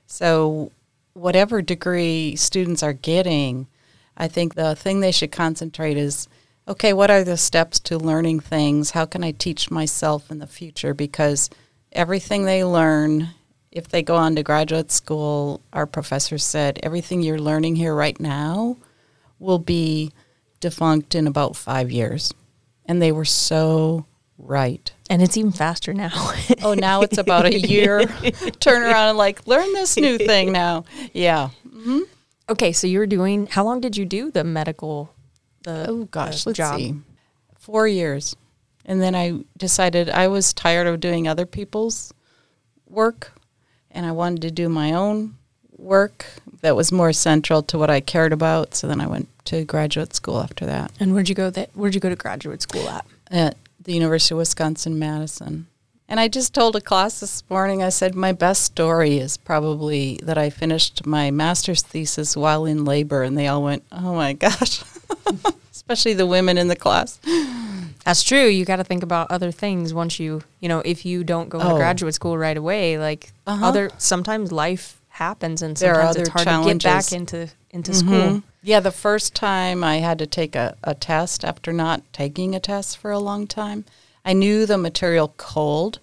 So 0.06 0.72
whatever 1.14 1.62
degree 1.62 2.36
students 2.36 2.82
are 2.84 2.94
getting, 2.94 3.68
I 4.20 4.28
think 4.28 4.54
the 4.54 4.76
thing 4.76 5.00
they 5.00 5.14
should 5.14 5.32
concentrate 5.32 5.98
is 5.98 6.28
okay, 6.68 6.94
what 6.94 7.10
are 7.10 7.24
the 7.24 7.38
steps 7.38 7.80
to 7.80 7.98
learning 7.98 8.42
things? 8.42 8.92
How 8.92 9.06
can 9.06 9.24
I 9.24 9.32
teach 9.32 9.72
myself 9.72 10.30
in 10.30 10.38
the 10.38 10.46
future? 10.46 10.94
Because 10.94 11.50
everything 11.92 12.46
they 12.46 12.64
learn, 12.64 13.30
if 13.72 13.88
they 13.88 14.04
go 14.04 14.16
on 14.16 14.36
to 14.36 14.44
graduate 14.44 14.92
school, 14.92 15.62
our 15.74 15.88
professor 15.88 16.38
said, 16.38 16.80
everything 16.84 17.24
you're 17.24 17.40
learning 17.40 17.76
here 17.76 17.96
right 17.96 18.20
now 18.20 18.78
will 19.40 19.58
be 19.58 20.12
defunct 20.60 21.16
in 21.16 21.26
about 21.26 21.56
five 21.56 21.90
years. 21.90 22.32
And 22.86 23.02
they 23.02 23.12
were 23.12 23.26
so 23.26 24.06
right. 24.38 24.92
And 25.10 25.24
it's 25.24 25.38
even 25.38 25.52
faster 25.52 25.94
now. 25.94 26.12
Oh, 26.62 26.74
now 26.74 27.02
it's 27.02 27.18
about 27.18 27.46
a 27.46 27.58
year. 27.58 28.06
Turn 28.60 28.84
around 28.84 29.10
and 29.10 29.18
like, 29.18 29.48
learn 29.48 29.72
this 29.74 29.96
new 29.98 30.18
thing 30.18 30.52
now. 30.52 30.84
Yeah. 31.14 31.50
Mm-hmm. 31.68 32.02
Okay, 32.50 32.72
so 32.72 32.88
you 32.88 33.00
were 33.00 33.08
doing. 33.08 33.48
How 33.48 33.64
long 33.64 33.82
did 33.82 33.96
you 33.98 34.06
do 34.06 34.32
the 34.32 34.44
medical? 34.44 35.14
The 35.64 35.86
Oh 35.90 36.06
gosh, 36.06 36.44
the 36.44 36.50
let's 36.50 36.58
job? 36.58 36.78
see. 36.78 36.96
Four 37.58 37.88
years. 37.88 38.36
And 38.86 39.02
then 39.02 39.14
I 39.16 39.44
decided 39.58 40.10
I 40.10 40.28
was 40.28 40.54
tired 40.54 40.88
of 40.88 41.00
doing 41.00 41.28
other 41.28 41.46
people's 41.46 42.14
work 42.88 43.34
and 43.92 44.06
I 44.06 44.12
wanted 44.12 44.42
to 44.44 44.52
do 44.52 44.68
my 44.70 44.94
own 44.94 45.36
work 45.78 46.26
that 46.62 46.76
was 46.76 46.92
more 46.92 47.14
central 47.14 47.62
to 47.64 47.78
what 47.78 47.90
I 47.90 48.00
cared 48.00 48.34
about. 48.34 48.74
So 48.74 48.88
then 48.88 49.00
I 49.00 49.08
went 49.08 49.28
to 49.46 49.64
graduate 49.66 50.14
school 50.16 50.40
after 50.40 50.66
that 50.66 50.92
And 51.00 51.14
where'd 51.14 51.30
you 51.30 51.36
go? 51.36 51.50
That 51.50 51.70
where'd 51.76 51.94
you 51.94 52.02
go 52.02 52.10
to 52.10 52.16
graduate 52.16 52.62
school 52.62 52.88
at? 52.90 53.06
at 53.30 53.58
the 53.84 53.94
University 53.94 54.34
of 54.34 54.40
Wisconsin 54.40 54.98
Madison. 54.98 55.68
And 56.12 56.20
I 56.20 56.28
just 56.28 56.56
told 56.56 56.76
a 56.76 56.82
class 56.82 57.20
this 57.20 57.44
morning, 57.52 57.84
I 57.84 57.90
said, 57.90 58.16
my 58.16 58.32
best 58.32 58.64
story 58.64 59.20
is 59.20 59.38
probably 59.38 60.20
that 60.24 60.40
I 60.40 60.50
finished 60.50 61.06
my 61.06 61.30
master's 61.30 61.84
thesis 61.84 62.36
while 62.36 62.66
in 62.66 62.84
labor. 62.84 63.22
And 63.22 63.38
they 63.38 63.48
all 63.48 63.62
went, 63.64 63.84
oh 63.92 64.16
my 64.16 64.34
gosh, 64.34 64.82
especially 65.72 66.16
the 66.16 66.26
women 66.26 66.58
in 66.58 66.68
the 66.68 66.76
class. 66.76 67.20
That's 68.06 68.24
true. 68.24 68.46
You 68.48 68.66
got 68.66 68.78
to 68.78 68.84
think 68.84 69.04
about 69.04 69.30
other 69.30 69.52
things 69.52 69.94
once 69.94 70.20
you, 70.20 70.42
you 70.60 70.68
know, 70.68 70.80
if 70.80 71.06
you 71.06 71.24
don't 71.24 71.48
go 71.48 71.60
to 71.60 71.74
Oh. 71.74 71.78
graduate 71.78 72.16
school 72.16 72.38
right 72.40 72.58
away, 72.58 72.98
like 72.98 73.32
Uh-huh. 73.46 73.68
other 73.68 73.92
sometimes 74.00 74.52
life 74.52 75.00
happens 75.10 75.62
and 75.62 75.78
sometimes 75.78 76.16
it's 76.16 76.30
hard 76.30 76.48
to 76.48 76.64
get 76.74 76.82
back 76.84 77.12
into 77.12 77.50
into 77.72 77.94
school. 77.94 78.32
Mhm. 78.32 78.44
Yeah, 78.64 78.80
the 78.80 78.92
first 78.92 79.36
time 79.36 79.84
I 79.84 79.98
had 79.98 80.18
to 80.20 80.26
take 80.26 80.56
a, 80.56 80.76
a 80.84 80.96
test 80.96 81.46
after 81.46 81.72
not 81.72 82.02
taking 82.14 82.56
a 82.56 82.60
test 82.60 82.98
for 82.98 83.12
a 83.12 83.20
long 83.20 83.46
time, 83.46 83.86
I 84.30 84.34
knew 84.34 84.66
the 84.68 84.78
material 84.78 85.34
cold, 85.38 85.98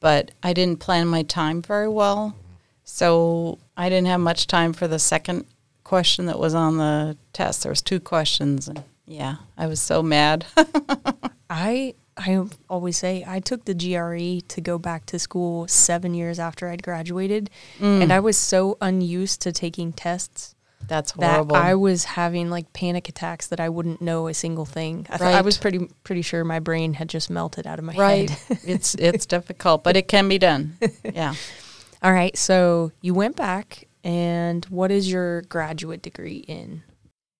but 0.00 0.32
I 0.42 0.52
didn't 0.52 0.80
plan 0.80 1.06
my 1.06 1.22
time 1.22 1.62
very 1.62 1.88
well. 1.88 2.34
So 2.82 3.58
I 3.76 3.88
didn't 3.88 4.08
have 4.08 4.20
much 4.20 4.48
time 4.48 4.72
for 4.72 4.88
the 4.88 4.98
second 4.98 5.44
question 5.84 6.26
that 6.26 6.38
was 6.40 6.54
on 6.54 6.78
the 6.78 7.16
test. 7.32 7.62
There 7.62 7.70
was 7.70 7.82
two 7.82 8.00
questions 8.00 8.66
and 8.68 8.82
yeah, 9.06 9.36
I 9.56 9.66
was 9.66 9.80
so 9.80 10.02
mad. 10.02 10.44
I 11.50 11.94
I 12.16 12.44
always 12.68 12.96
say 12.98 13.24
I 13.26 13.38
took 13.38 13.64
the 13.64 13.74
GRE 13.74 14.44
to 14.48 14.60
go 14.60 14.76
back 14.76 15.06
to 15.06 15.18
school 15.20 15.68
7 15.68 16.14
years 16.14 16.40
after 16.40 16.68
I'd 16.68 16.82
graduated 16.82 17.48
Mm. 17.78 18.02
and 18.02 18.12
I 18.12 18.18
was 18.18 18.36
so 18.36 18.76
unused 18.80 19.40
to 19.42 19.52
taking 19.52 19.92
tests 19.92 20.56
That's 20.86 21.12
that 21.12 21.32
horrible. 21.32 21.56
I 21.56 21.74
was 21.74 22.04
having 22.04 22.50
like 22.50 22.72
panic 22.72 23.08
attacks 23.08 23.48
that 23.48 23.60
I 23.60 23.68
wouldn't 23.68 24.00
know 24.00 24.28
a 24.28 24.34
single 24.34 24.64
thing. 24.64 25.06
I, 25.10 25.16
th- 25.18 25.34
I 25.34 25.40
was 25.40 25.58
pretty 25.58 25.88
pretty 26.04 26.22
sure 26.22 26.44
my 26.44 26.60
brain 26.60 26.94
had 26.94 27.08
just 27.08 27.30
melted 27.30 27.66
out 27.66 27.78
of 27.78 27.84
my 27.84 27.94
right. 27.94 28.30
head. 28.30 28.58
it's 28.64 28.94
it's 28.94 29.26
difficult, 29.26 29.84
but 29.84 29.96
it 29.96 30.08
can 30.08 30.28
be 30.28 30.38
done. 30.38 30.76
Yeah. 31.04 31.34
All 32.02 32.12
right, 32.12 32.36
so 32.36 32.92
you 33.00 33.12
went 33.12 33.34
back 33.34 33.88
and 34.04 34.64
what 34.66 34.92
is 34.92 35.10
your 35.10 35.42
graduate 35.42 36.00
degree 36.00 36.44
in? 36.46 36.82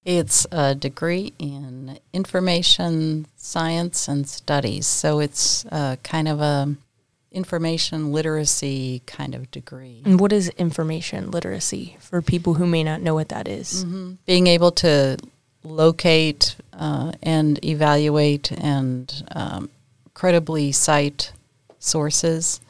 It's 0.05 0.47
a 0.51 0.75
degree 0.75 1.33
in 1.39 1.99
information 2.13 3.27
science 3.37 4.09
and 4.09 4.29
studies. 4.29 4.87
So 4.87 5.21
it's 5.21 5.65
uh, 5.67 5.97
kind 6.03 6.27
of 6.27 6.41
a 6.41 6.77
information 7.31 8.13
literacy 8.13 9.03
kind 9.07 9.35
of 9.35 9.51
degree. 9.51 10.03
And 10.05 10.19
what 10.19 10.33
is 10.33 10.49
information 10.51 11.31
literacy 11.31 11.97
for 12.01 12.23
people 12.23 12.55
who 12.55 12.67
may 12.67 12.83
not 12.83 13.03
know 13.03 13.15
what 13.15 13.29
that 13.29 13.47
is? 13.49 13.85
Mm-hmm. 13.85 14.13
Being 14.27 14.47
able 14.47 14.73
to 14.73 15.19
locate 15.63 16.57
uh, 16.73 17.13
and 17.23 17.63
evaluate 17.65 18.51
and 18.53 19.25
um, 19.33 19.71
credibly 20.15 20.73
cite 20.73 21.33
sources. 21.79 22.61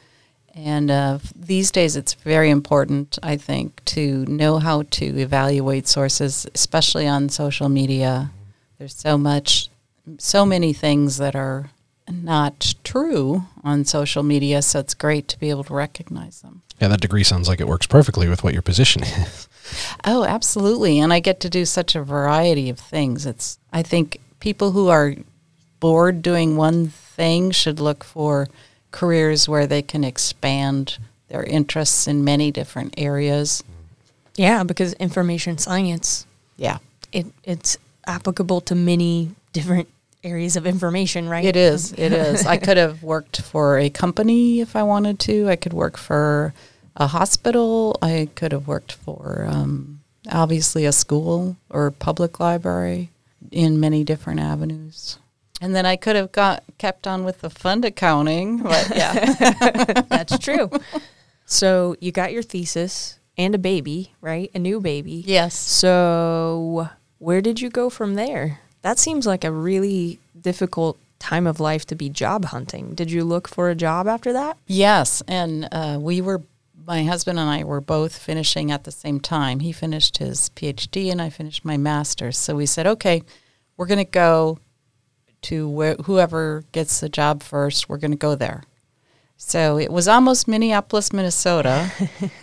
And 0.53 0.91
uh, 0.91 1.19
these 1.35 1.71
days, 1.71 1.95
it's 1.95 2.15
very 2.15 2.49
important, 2.49 3.17
I 3.23 3.37
think, 3.37 3.83
to 3.85 4.25
know 4.25 4.59
how 4.59 4.83
to 4.83 5.05
evaluate 5.05 5.87
sources, 5.87 6.45
especially 6.53 7.07
on 7.07 7.29
social 7.29 7.69
media. 7.69 8.31
There's 8.77 8.95
so 8.95 9.17
much, 9.17 9.69
so 10.17 10.45
many 10.45 10.73
things 10.73 11.17
that 11.17 11.35
are 11.35 11.69
not 12.11 12.75
true 12.83 13.43
on 13.63 13.85
social 13.85 14.23
media, 14.23 14.61
so 14.61 14.79
it's 14.79 14.93
great 14.93 15.27
to 15.29 15.39
be 15.39 15.49
able 15.49 15.63
to 15.65 15.73
recognize 15.73 16.41
them. 16.41 16.61
Yeah, 16.81 16.87
that 16.89 17.01
degree 17.01 17.23
sounds 17.23 17.47
like 17.47 17.59
it 17.59 17.67
works 17.67 17.87
perfectly 17.87 18.27
with 18.29 18.43
what 18.43 18.53
your 18.53 18.61
position 18.61 19.03
is. 19.03 19.47
Oh, 20.05 20.23
absolutely. 20.23 20.99
And 20.99 21.13
I 21.13 21.19
get 21.19 21.39
to 21.41 21.49
do 21.49 21.63
such 21.65 21.95
a 21.95 22.01
variety 22.03 22.69
of 22.69 22.79
things. 22.79 23.25
It's 23.25 23.59
I 23.71 23.83
think 23.83 24.19
people 24.39 24.71
who 24.71 24.87
are 24.87 25.13
bored 25.79 26.21
doing 26.21 26.57
one 26.57 26.87
thing 26.87 27.51
should 27.51 27.79
look 27.79 28.03
for 28.03 28.47
careers 28.91 29.47
where 29.47 29.67
they 29.67 29.81
can 29.81 30.03
expand 30.03 30.97
their 31.27 31.43
interests 31.43 32.07
in 32.07 32.23
many 32.23 32.49
different 32.51 32.95
areas. 32.97 33.63
Yeah, 34.35 34.63
because 34.63 34.93
information 34.93 35.57
science, 35.57 36.25
Yeah. 36.57 36.79
it 37.11 37.27
it's 37.43 37.77
applicable 38.07 38.61
to 38.61 38.73
many 38.75 39.35
different 39.53 39.87
areas 40.23 40.55
of 40.55 40.65
information, 40.67 41.29
right? 41.29 41.45
It 41.45 41.55
is. 41.55 41.93
It 41.97 42.13
is. 42.13 42.45
I 42.45 42.57
could 42.57 42.77
have 42.77 43.03
worked 43.03 43.41
for 43.41 43.77
a 43.77 43.89
company 43.89 44.61
if 44.61 44.75
I 44.75 44.83
wanted 44.83 45.19
to. 45.21 45.49
I 45.49 45.55
could 45.55 45.73
work 45.73 45.97
for 45.97 46.53
a 46.95 47.07
hospital. 47.07 47.97
I 48.01 48.29
could 48.35 48.51
have 48.51 48.67
worked 48.67 48.91
for 48.93 49.45
um, 49.49 50.01
obviously 50.31 50.85
a 50.85 50.91
school 50.91 51.55
or 51.69 51.91
public 51.91 52.39
library 52.39 53.09
in 53.51 53.79
many 53.79 54.03
different 54.03 54.39
avenues. 54.39 55.17
And 55.61 55.75
then 55.75 55.85
I 55.85 55.95
could 55.95 56.15
have 56.15 56.31
got 56.31 56.63
kept 56.77 57.05
on 57.05 57.25
with 57.25 57.41
the 57.41 57.49
fund 57.49 57.83
accounting, 57.83 58.63
but 58.63 58.91
yeah. 58.95 60.03
That's 60.09 60.37
true. 60.39 60.69
so 61.45 61.95
you 61.99 62.11
got 62.11 62.31
your 62.31 62.43
thesis 62.43 63.19
and 63.37 63.55
a 63.55 63.57
baby, 63.57 64.13
right? 64.21 64.49
A 64.53 64.59
new 64.59 64.79
baby. 64.79 65.23
yes. 65.25 65.55
So 65.57 66.89
where 67.17 67.41
did 67.41 67.59
you 67.59 67.69
go 67.69 67.89
from 67.89 68.15
there? 68.15 68.59
That 68.81 68.99
seems 68.99 69.25
like 69.25 69.43
a 69.43 69.51
really 69.51 70.19
difficult 70.39 70.97
time 71.19 71.45
of 71.45 71.59
life 71.59 71.85
to 71.87 71.95
be 71.95 72.09
job 72.09 72.45
hunting. 72.45 72.95
Did 72.95 73.11
you 73.11 73.23
look 73.23 73.47
for 73.47 73.69
a 73.69 73.75
job 73.75 74.07
after 74.07 74.31
that? 74.33 74.57
Yes, 74.67 75.21
and 75.27 75.67
uh, 75.71 75.97
we 75.99 76.21
were, 76.21 76.41
my 76.87 77.03
husband 77.03 77.37
and 77.37 77.49
I 77.49 77.63
were 77.63 77.81
both 77.81 78.17
finishing 78.17 78.71
at 78.71 78.85
the 78.85 78.91
same 78.91 79.19
time. 79.19 79.59
He 79.59 79.71
finished 79.71 80.17
his 80.17 80.49
PhD 80.55 81.11
and 81.11 81.21
I 81.21 81.29
finished 81.29 81.65
my 81.65 81.77
master's. 81.77 82.37
So 82.37 82.55
we 82.55 82.65
said, 82.65 82.87
okay, 82.87 83.23
we're 83.75 83.85
going 83.85 83.97
to 83.97 84.05
go 84.05 84.59
to 85.43 85.69
where, 85.69 85.95
whoever 85.95 86.63
gets 86.71 86.99
the 86.99 87.09
job 87.09 87.43
first, 87.43 87.89
we're 87.89 87.97
going 87.97 88.11
to 88.11 88.17
go 88.17 88.35
there. 88.35 88.63
So 89.37 89.77
it 89.77 89.91
was 89.91 90.07
almost 90.07 90.47
Minneapolis, 90.47 91.13
Minnesota, 91.13 91.91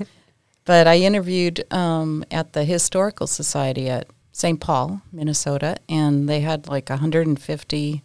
but 0.64 0.86
I 0.86 0.98
interviewed 0.98 1.70
um, 1.72 2.24
at 2.30 2.54
the 2.54 2.64
Historical 2.64 3.26
Society 3.26 3.90
at 3.90 4.06
St. 4.36 4.60
Paul, 4.60 5.00
Minnesota, 5.12 5.78
and 5.88 6.28
they 6.28 6.40
had 6.40 6.68
like 6.68 6.90
150 6.90 8.02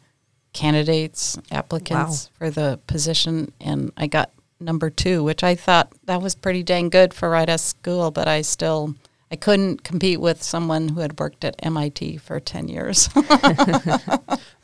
candidates, 0.53 1.37
applicants 1.51 2.29
for 2.37 2.49
the 2.49 2.79
position, 2.87 3.51
and 3.59 3.91
I 3.97 4.07
got 4.07 4.31
number 4.57 4.89
two, 4.89 5.25
which 5.25 5.43
I 5.43 5.55
thought 5.55 5.91
that 6.05 6.21
was 6.21 6.33
pretty 6.35 6.63
dang 6.63 6.87
good 6.89 7.13
for 7.13 7.29
right 7.29 7.49
out 7.49 7.55
of 7.55 7.59
school, 7.59 8.11
but 8.11 8.29
I 8.29 8.43
still 8.43 8.95
I 9.29 9.35
couldn't 9.35 9.83
compete 9.83 10.21
with 10.21 10.41
someone 10.41 10.87
who 10.87 11.01
had 11.01 11.19
worked 11.19 11.43
at 11.43 11.57
MIT 11.63 12.19
for 12.19 12.39
10 12.39 12.69
years. 12.69 13.09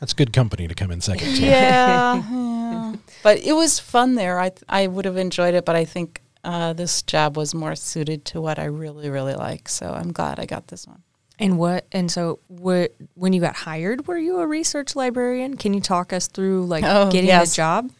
That's 0.00 0.14
good 0.16 0.32
company 0.32 0.68
to 0.68 0.74
come 0.74 0.90
in 0.90 1.02
second 1.02 1.34
to. 1.36 1.42
yeah, 1.44 2.14
yeah. 2.32 2.94
But 3.22 3.40
it 3.40 3.52
was 3.52 3.78
fun 3.78 4.14
there. 4.14 4.40
I 4.40 4.52
I 4.70 4.86
would 4.86 5.04
have 5.04 5.18
enjoyed 5.18 5.52
it, 5.52 5.66
but 5.66 5.76
I 5.76 5.84
think 5.84 6.22
uh, 6.42 6.72
this 6.72 7.02
job 7.02 7.36
was 7.36 7.54
more 7.54 7.76
suited 7.76 8.24
to 8.24 8.40
what 8.40 8.58
I 8.58 8.64
really 8.64 9.10
really 9.10 9.34
like. 9.34 9.68
So 9.68 9.92
I'm 9.92 10.12
glad 10.12 10.40
I 10.40 10.46
got 10.46 10.68
this 10.68 10.86
one. 10.86 11.02
And 11.38 11.58
what? 11.58 11.86
And 11.92 12.10
so, 12.10 12.40
what? 12.48 12.94
When 13.14 13.32
you 13.32 13.40
got 13.40 13.54
hired, 13.54 14.06
were 14.06 14.18
you 14.18 14.40
a 14.40 14.46
research 14.46 14.96
librarian? 14.96 15.56
Can 15.56 15.72
you 15.72 15.80
talk 15.80 16.12
us 16.12 16.26
through 16.26 16.66
like 16.66 16.84
Oh, 16.84 17.10
getting 17.10 17.28
yes. 17.28 17.50
the 17.50 17.56
job? 17.56 17.90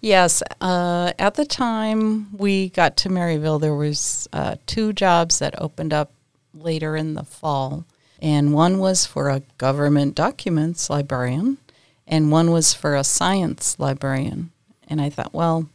Yes, 0.00 0.42
uh, 0.62 1.12
at 1.18 1.34
the 1.34 1.44
time 1.44 2.34
we 2.36 2.70
got 2.70 2.96
to 2.98 3.08
Maryville, 3.10 3.60
there 3.60 3.74
was 3.74 4.28
uh, 4.32 4.56
two 4.66 4.92
jobs 4.94 5.40
that 5.40 5.60
opened 5.60 5.92
up 5.92 6.10
later 6.54 6.96
in 6.96 7.14
the 7.14 7.24
fall, 7.24 7.84
and 8.22 8.54
one 8.54 8.78
was 8.78 9.04
for 9.04 9.28
a 9.28 9.42
government 9.58 10.14
documents 10.14 10.88
librarian, 10.88 11.58
and 12.06 12.30
one 12.32 12.50
was 12.50 12.72
for 12.72 12.96
a 12.96 13.04
science 13.04 13.78
librarian. 13.78 14.50
And 14.88 15.00
I 15.02 15.10
thought, 15.10 15.34
well, 15.34 15.68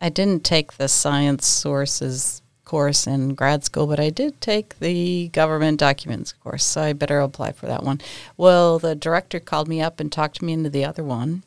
I 0.00 0.08
didn't 0.08 0.44
take 0.44 0.72
the 0.72 0.88
science 0.88 1.46
sources 1.46 2.42
course 2.68 3.06
in 3.06 3.34
grad 3.34 3.64
school, 3.64 3.86
but 3.86 3.98
I 3.98 4.10
did 4.10 4.40
take 4.40 4.78
the 4.78 5.28
government 5.28 5.80
documents 5.80 6.32
course, 6.32 6.64
so 6.64 6.82
I 6.82 6.92
better 6.92 7.18
apply 7.20 7.52
for 7.52 7.66
that 7.66 7.82
one. 7.82 8.00
Well, 8.36 8.78
the 8.78 8.94
director 8.94 9.40
called 9.40 9.66
me 9.68 9.80
up 9.80 9.98
and 9.98 10.12
talked 10.12 10.42
me 10.42 10.52
into 10.52 10.70
the 10.70 10.84
other 10.84 11.02
one, 11.02 11.42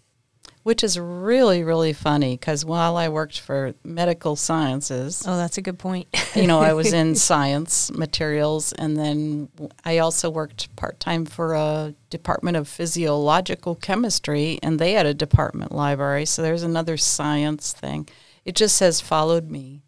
which 0.63 0.83
is 0.83 0.99
really, 0.99 1.63
really 1.63 1.93
funny 1.93 2.37
because 2.37 2.65
while 2.65 2.97
I 2.97 3.07
worked 3.09 3.39
for 3.39 3.73
medical 3.83 4.35
sciences, 4.35 5.23
Oh, 5.25 5.37
that's 5.37 5.57
a 5.57 5.61
good 5.61 5.79
point. 5.79 6.07
you 6.35 6.47
know, 6.47 6.59
I 6.59 6.73
was 6.73 6.91
in 7.01 7.15
science 7.15 7.91
materials, 7.91 8.73
and 8.73 8.97
then 8.97 9.49
I 9.85 9.99
also 9.99 10.29
worked 10.29 10.75
part 10.75 10.99
time 10.99 11.25
for 11.25 11.53
a 11.53 11.93
department 12.09 12.57
of 12.57 12.67
physiological 12.67 13.75
chemistry, 13.75 14.59
and 14.63 14.79
they 14.79 14.93
had 14.93 15.05
a 15.05 15.13
department 15.13 15.71
library. 15.71 16.25
So 16.25 16.41
there's 16.41 16.63
another 16.63 16.97
science 16.97 17.73
thing. 17.73 18.09
It 18.43 18.55
just 18.55 18.75
says 18.75 18.99
followed 19.01 19.51
me. 19.51 19.81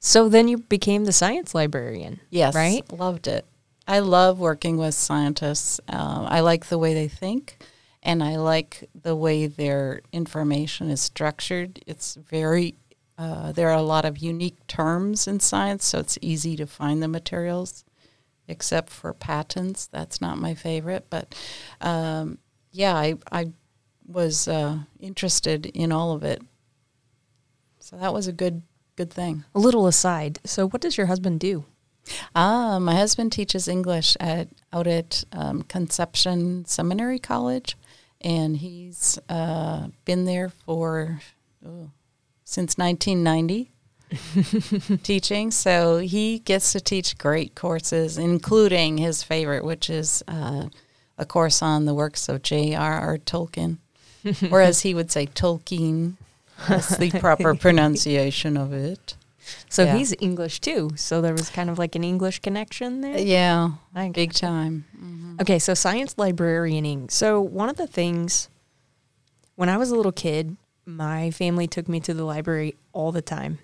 So 0.00 0.28
then 0.28 0.48
you 0.48 0.58
became 0.58 1.04
the 1.04 1.12
science 1.12 1.54
librarian. 1.54 2.20
Yes, 2.30 2.54
Right? 2.54 2.90
Loved 2.92 3.26
it. 3.26 3.44
I 3.86 4.00
love 4.00 4.38
working 4.38 4.76
with 4.76 4.94
scientists. 4.94 5.80
Um, 5.88 6.26
I 6.28 6.40
like 6.40 6.66
the 6.66 6.76
way 6.78 6.92
they 6.92 7.08
think, 7.08 7.56
and 8.02 8.22
I 8.22 8.36
like 8.36 8.88
the 8.94 9.16
way 9.16 9.46
their 9.46 10.02
information 10.12 10.90
is 10.90 11.00
structured. 11.00 11.80
It's 11.86 12.14
very. 12.14 12.74
Uh, 13.16 13.50
there 13.50 13.68
are 13.70 13.78
a 13.78 13.82
lot 13.82 14.04
of 14.04 14.18
unique 14.18 14.64
terms 14.68 15.26
in 15.26 15.40
science, 15.40 15.84
so 15.84 15.98
it's 15.98 16.18
easy 16.20 16.54
to 16.54 16.66
find 16.66 17.02
the 17.02 17.08
materials, 17.08 17.84
except 18.46 18.90
for 18.90 19.12
patents. 19.12 19.86
That's 19.86 20.20
not 20.20 20.38
my 20.38 20.54
favorite, 20.54 21.06
but 21.10 21.34
um, 21.80 22.38
yeah, 22.70 22.94
I 22.94 23.14
I 23.32 23.52
was 24.06 24.48
uh, 24.48 24.80
interested 25.00 25.66
in 25.66 25.92
all 25.92 26.12
of 26.12 26.22
it. 26.22 26.42
So 27.88 27.96
that 27.96 28.12
was 28.12 28.26
a 28.26 28.32
good 28.32 28.60
good 28.96 29.10
thing. 29.10 29.44
A 29.54 29.58
little 29.58 29.86
aside. 29.86 30.40
So, 30.44 30.68
what 30.68 30.82
does 30.82 30.98
your 30.98 31.06
husband 31.06 31.40
do? 31.40 31.64
Ah, 32.34 32.78
my 32.78 32.94
husband 32.94 33.32
teaches 33.32 33.66
English 33.66 34.14
at 34.20 34.48
out 34.74 34.86
at 34.86 35.24
um, 35.32 35.62
Conception 35.62 36.66
Seminary 36.66 37.18
College, 37.18 37.78
and 38.20 38.58
he's 38.58 39.18
uh, 39.30 39.88
been 40.04 40.26
there 40.26 40.50
for 40.50 41.22
oh, 41.66 41.90
since 42.44 42.76
1990 42.76 43.70
teaching. 45.02 45.50
So 45.50 45.96
he 45.96 46.40
gets 46.40 46.72
to 46.72 46.80
teach 46.80 47.16
great 47.16 47.54
courses, 47.54 48.18
including 48.18 48.98
his 48.98 49.22
favorite, 49.22 49.64
which 49.64 49.88
is 49.88 50.22
uh, 50.28 50.68
a 51.16 51.24
course 51.24 51.62
on 51.62 51.86
the 51.86 51.94
works 51.94 52.28
of 52.28 52.42
J.R.R. 52.42 53.16
Tolkien, 53.16 53.78
or 54.50 54.60
as 54.60 54.82
he 54.82 54.92
would 54.92 55.10
say, 55.10 55.24
Tolkien. 55.24 56.18
That's 56.68 56.96
the 56.96 57.10
proper 57.20 57.54
pronunciation 57.54 58.56
of 58.56 58.72
it. 58.72 59.16
So 59.68 59.84
Yeah. 59.84 59.96
he's 59.96 60.14
English 60.20 60.60
too. 60.60 60.90
So 60.96 61.20
there 61.20 61.32
was 61.32 61.48
kind 61.50 61.70
of 61.70 61.78
like 61.78 61.94
an 61.94 62.04
English 62.04 62.40
connection 62.40 63.00
there. 63.00 63.14
Uh, 63.16 63.18
yeah, 63.20 63.70
I 63.94 64.08
big 64.10 64.32
time. 64.34 64.84
Mm-hmm. 64.96 65.36
Okay, 65.40 65.58
so 65.58 65.74
science 65.74 66.14
librarianing. 66.18 67.10
So 67.10 67.40
one 67.40 67.68
of 67.68 67.76
the 67.76 67.86
things 67.86 68.48
when 69.56 69.68
I 69.68 69.76
was 69.76 69.90
a 69.90 69.96
little 69.96 70.12
kid, 70.12 70.56
my 70.84 71.30
family 71.30 71.66
took 71.66 71.88
me 71.88 72.00
to 72.00 72.14
the 72.14 72.24
library 72.24 72.74
all 72.92 73.12
the 73.12 73.22
time. 73.22 73.58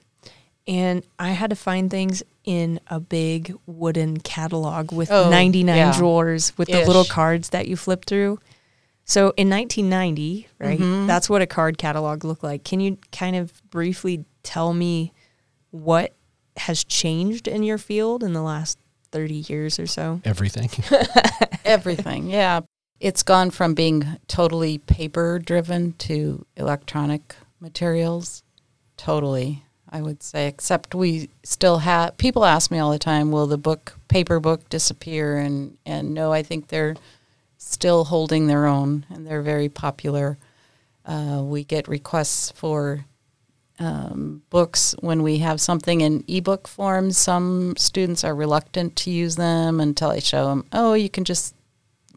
And 0.66 1.02
I 1.18 1.30
had 1.32 1.50
to 1.50 1.56
find 1.56 1.90
things 1.90 2.22
in 2.44 2.80
a 2.88 2.98
big 2.98 3.54
wooden 3.66 4.18
catalog 4.20 4.92
with 4.92 5.10
Oh, 5.10 5.28
99 5.30 5.76
yeah. 5.76 5.92
drawers 5.96 6.56
with 6.56 6.68
the 6.68 6.84
little 6.86 7.04
cards 7.04 7.50
that 7.50 7.68
you 7.68 7.76
flip 7.76 8.06
through. 8.06 8.38
So 9.04 9.32
in 9.36 9.48
1990, 9.48 10.48
right? 10.58 10.78
Mhm. 10.78 11.06
That's 11.06 11.28
what 11.28 11.42
a 11.42 11.46
card 11.46 11.78
catalog 11.78 12.24
looked 12.24 12.42
like. 12.42 12.64
Can 12.64 12.80
you 12.80 12.98
kind 13.12 13.36
of 13.36 13.62
briefly 13.70 14.24
tell 14.42 14.72
me 14.72 15.12
what 15.70 16.14
has 16.56 16.84
changed 16.84 17.46
in 17.48 17.62
your 17.62 17.78
field 17.78 18.22
in 18.22 18.32
the 18.32 18.42
last 18.42 18.78
30 19.12 19.44
years 19.48 19.78
or 19.78 19.86
so? 19.86 20.20
Everything. 20.24 20.70
Everything, 21.64 22.28
yeah. 22.28 22.60
It's 23.00 23.22
gone 23.22 23.50
from 23.50 23.74
being 23.74 24.18
totally 24.28 24.78
paper 24.78 25.38
driven 25.38 25.92
to 25.98 26.46
electronic 26.56 27.36
materials. 27.60 28.42
Totally, 28.96 29.64
I 29.90 30.00
would 30.00 30.22
say. 30.22 30.46
Except 30.46 30.94
we 30.94 31.28
still 31.42 31.78
have 31.78 32.16
people 32.16 32.44
ask 32.44 32.70
me 32.70 32.78
all 32.78 32.92
the 32.92 32.98
time, 32.98 33.30
will 33.32 33.46
the 33.46 33.58
book 33.58 33.94
paper 34.08 34.40
book 34.40 34.68
disappear? 34.68 35.36
And 35.38 35.76
and 35.84 36.14
no, 36.14 36.32
I 36.32 36.42
think 36.42 36.68
they're 36.68 36.94
still 37.64 38.04
holding 38.04 38.46
their 38.46 38.66
own, 38.66 39.06
and 39.10 39.26
they're 39.26 39.42
very 39.42 39.68
popular. 39.68 40.38
Uh, 41.04 41.42
we 41.44 41.64
get 41.64 41.88
requests 41.88 42.50
for 42.52 43.04
um, 43.78 44.42
books 44.50 44.94
when 45.00 45.22
we 45.22 45.38
have 45.38 45.60
something 45.60 46.00
in 46.00 46.24
ebook 46.28 46.68
form. 46.68 47.10
Some 47.10 47.74
students 47.76 48.24
are 48.24 48.34
reluctant 48.34 48.96
to 48.96 49.10
use 49.10 49.36
them 49.36 49.80
until 49.80 50.10
I 50.10 50.20
show 50.20 50.48
them, 50.48 50.66
oh, 50.72 50.94
you 50.94 51.08
can 51.08 51.24
just 51.24 51.54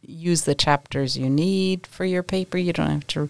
use 0.02 0.44
the 0.44 0.56
chapters 0.56 1.18
you 1.18 1.30
need 1.30 1.88
for 1.88 2.06
your 2.06 2.24
paper. 2.24 2.58
You 2.58 2.74
don't 2.74 2.90
have 2.90 3.08
to, 3.08 3.30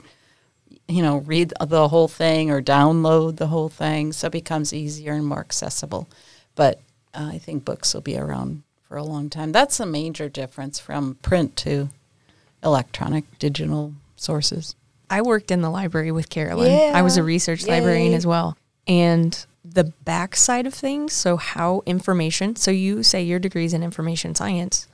you 0.87 1.01
know, 1.01 1.17
read 1.19 1.53
the 1.59 1.87
whole 1.87 2.07
thing 2.07 2.51
or 2.51 2.61
download 2.61 3.37
the 3.37 3.47
whole 3.47 3.69
thing. 3.69 4.13
So 4.13 4.27
it 4.27 4.33
becomes 4.33 4.73
easier 4.73 5.13
and 5.13 5.25
more 5.25 5.39
accessible. 5.39 6.07
But 6.55 6.81
uh, 7.13 7.29
I 7.33 7.37
think 7.37 7.65
books 7.65 7.93
will 7.93 8.01
be 8.01 8.17
around 8.17 8.63
for 8.87 8.97
a 8.97 9.03
long 9.03 9.29
time. 9.29 9.51
That's 9.51 9.79
a 9.79 9.85
major 9.85 10.29
difference 10.29 10.79
from 10.79 11.15
print 11.21 11.55
to 11.57 11.89
electronic 12.63 13.25
digital 13.39 13.93
sources. 14.15 14.75
I 15.09 15.21
worked 15.21 15.51
in 15.51 15.61
the 15.61 15.69
library 15.69 16.11
with 16.11 16.29
Carolyn. 16.29 16.71
Yeah. 16.71 16.91
I 16.93 17.01
was 17.01 17.17
a 17.17 17.23
research 17.23 17.63
Yay. 17.65 17.75
librarian 17.75 18.13
as 18.13 18.27
well. 18.27 18.57
And 18.87 19.45
the 19.63 19.85
back 19.85 20.35
side 20.35 20.65
of 20.65 20.73
things, 20.73 21.13
so 21.13 21.37
how 21.37 21.83
information, 21.85 22.55
so 22.55 22.71
you 22.71 23.03
say 23.03 23.23
your 23.23 23.39
degree's 23.39 23.73
in 23.73 23.83
information 23.83 24.35
science, 24.35 24.87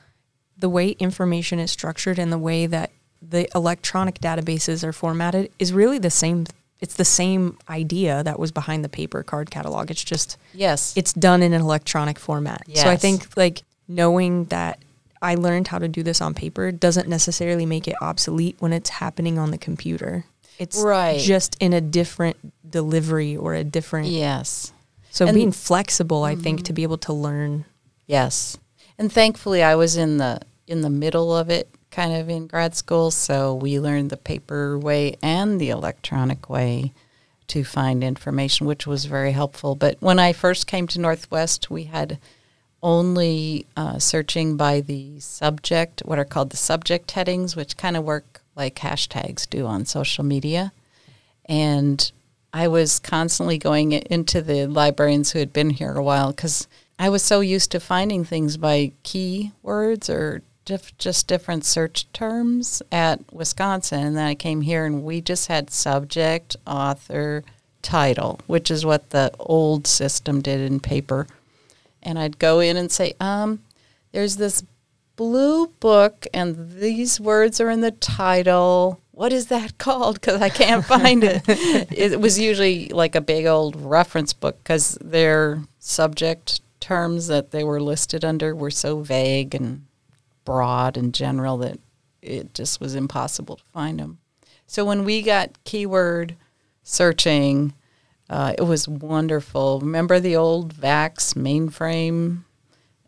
the 0.57 0.69
way 0.69 0.89
information 0.91 1.59
is 1.59 1.71
structured 1.71 2.19
and 2.19 2.31
the 2.31 2.37
way 2.37 2.65
that 2.67 2.91
the 3.21 3.47
electronic 3.55 4.19
databases 4.19 4.83
are 4.83 4.93
formatted 4.93 5.51
is 5.57 5.73
really 5.73 5.97
the 5.97 6.09
same 6.11 6.45
it's 6.79 6.95
the 6.95 7.05
same 7.05 7.57
idea 7.69 8.21
that 8.23 8.37
was 8.37 8.51
behind 8.51 8.83
the 8.83 8.89
paper 8.89 9.23
card 9.23 9.49
catalog. 9.49 9.89
It's 9.89 10.03
just 10.03 10.37
Yes. 10.53 10.91
it's 10.97 11.13
done 11.13 11.41
in 11.41 11.53
an 11.53 11.61
electronic 11.61 12.19
format. 12.19 12.63
So 12.75 12.89
I 12.89 12.97
think 12.97 13.37
like 13.37 13.63
knowing 13.87 14.45
that 14.45 14.79
I 15.23 15.35
learned 15.35 15.69
how 15.69 15.79
to 15.79 15.87
do 15.87 16.03
this 16.03 16.21
on 16.21 16.33
paper 16.33 16.71
doesn't 16.71 17.07
necessarily 17.07 17.65
make 17.65 17.87
it 17.87 17.95
obsolete 18.01 18.57
when 18.59 18.73
it's 18.73 18.89
happening 18.89 19.39
on 19.39 19.51
the 19.51 19.57
computer. 19.57 20.25
It's 20.59 20.77
Right. 20.77 21.19
just 21.19 21.55
in 21.59 21.73
a 21.73 21.81
different 21.81 22.37
delivery 22.69 23.35
or 23.35 23.53
a 23.55 23.63
different. 23.63 24.07
yes. 24.09 24.71
So 25.09 25.25
And- 25.27 25.35
being 25.35 25.51
flexible, 25.51 26.23
I 26.23 26.35
think, 26.35 26.59
to 26.59 26.63
mm-hmm. 26.65 26.73
be 26.73 26.83
able 26.83 26.97
to 26.99 27.13
learn. 27.13 27.65
Yes. 28.07 28.57
And 28.97 29.11
thankfully 29.11 29.63
I 29.63 29.75
was 29.75 29.95
in 29.95 30.17
the 30.17 30.39
in 30.67 30.81
the 30.81 30.89
middle 30.89 31.35
of 31.35 31.49
it 31.49 31.69
kind 31.91 32.13
of 32.13 32.29
in 32.29 32.47
grad 32.47 32.73
school, 32.75 33.11
so 33.11 33.53
we 33.53 33.79
learned 33.79 34.09
the 34.09 34.17
paper 34.17 34.79
way 34.79 35.15
and 35.21 35.59
the 35.59 35.69
electronic 35.69 36.49
way 36.49 36.93
to 37.47 37.63
find 37.63 38.03
information, 38.03 38.65
which 38.65 38.87
was 38.87 39.05
very 39.05 39.33
helpful. 39.33 39.75
But 39.75 39.97
when 39.99 40.17
I 40.19 40.31
first 40.33 40.65
came 40.65 40.87
to 40.87 40.99
Northwest, 40.99 41.69
we 41.69 41.83
had 41.83 42.17
only 42.83 43.65
uh, 43.75 43.97
searching 43.97 44.57
by 44.57 44.81
the 44.81 45.19
subject, 45.19 46.01
what 46.05 46.19
are 46.19 46.25
called 46.25 46.49
the 46.49 46.57
subject 46.57 47.09
headings, 47.11 47.55
which 47.55 47.77
kind 47.77 47.97
of 47.97 48.03
work 48.03 48.41
like 48.55 48.75
hashtags 48.75 49.49
do 49.49 49.65
on 49.65 49.85
social 49.85 50.23
media. 50.23 50.73
And 51.45 52.11
I 52.53 52.67
was 52.67 52.99
constantly 52.99 53.57
going 53.57 53.93
into 53.93 54.41
the 54.41 54.67
librarians 54.67 55.31
who 55.31 55.39
had 55.39 55.53
been 55.53 55.71
here 55.71 55.93
a 55.93 56.03
while 56.03 56.31
because 56.31 56.67
I 56.99 57.09
was 57.09 57.23
so 57.23 57.39
used 57.39 57.71
to 57.71 57.79
finding 57.79 58.23
things 58.23 58.57
by 58.57 58.91
keywords 59.03 60.09
or 60.09 60.43
diff- 60.65 60.95
just 60.97 61.27
different 61.27 61.65
search 61.65 62.11
terms 62.13 62.83
at 62.91 63.19
Wisconsin. 63.33 64.05
And 64.05 64.17
then 64.17 64.27
I 64.27 64.35
came 64.35 64.61
here 64.61 64.85
and 64.85 65.03
we 65.03 65.21
just 65.21 65.47
had 65.47 65.71
subject, 65.71 66.55
author, 66.67 67.43
title, 67.81 68.39
which 68.45 68.69
is 68.69 68.85
what 68.85 69.09
the 69.09 69.31
old 69.39 69.87
system 69.87 70.41
did 70.41 70.59
in 70.59 70.79
paper. 70.79 71.27
And 72.03 72.19
I'd 72.19 72.37
go 72.37 72.59
in 72.59 72.77
and 72.77 72.91
say, 72.91 73.13
um, 73.19 73.63
there's 74.11 74.35
this 74.35 74.63
blue 75.15 75.67
book 75.79 76.27
and 76.33 76.79
these 76.79 77.19
words 77.19 77.59
are 77.59 77.69
in 77.69 77.81
the 77.81 77.91
title. 77.91 78.99
What 79.11 79.33
is 79.33 79.47
that 79.47 79.77
called? 79.77 80.15
Because 80.15 80.41
I 80.41 80.49
can't 80.49 80.85
find 80.85 81.23
it. 81.23 81.43
it 81.47 82.19
was 82.19 82.39
usually 82.39 82.89
like 82.89 83.15
a 83.15 83.21
big 83.21 83.45
old 83.45 83.75
reference 83.75 84.33
book 84.33 84.57
because 84.63 84.97
their 85.01 85.63
subject 85.79 86.61
terms 86.79 87.27
that 87.27 87.51
they 87.51 87.63
were 87.63 87.81
listed 87.81 88.25
under 88.25 88.53
were 88.53 88.71
so 88.71 88.99
vague 88.99 89.55
and 89.55 89.85
broad 90.45 90.97
and 90.97 91.13
general 91.13 91.57
that 91.57 91.79
it 92.21 92.53
just 92.53 92.81
was 92.81 92.95
impossible 92.95 93.57
to 93.57 93.63
find 93.71 93.99
them. 93.99 94.19
So 94.67 94.83
when 94.83 95.05
we 95.05 95.21
got 95.21 95.63
keyword 95.63 96.35
searching, 96.83 97.73
uh, 98.33 98.53
it 98.57 98.63
was 98.63 98.87
wonderful. 98.87 99.79
Remember 99.79 100.19
the 100.19 100.35
old 100.35 100.73
VAX 100.73 101.35
mainframe? 101.35 102.45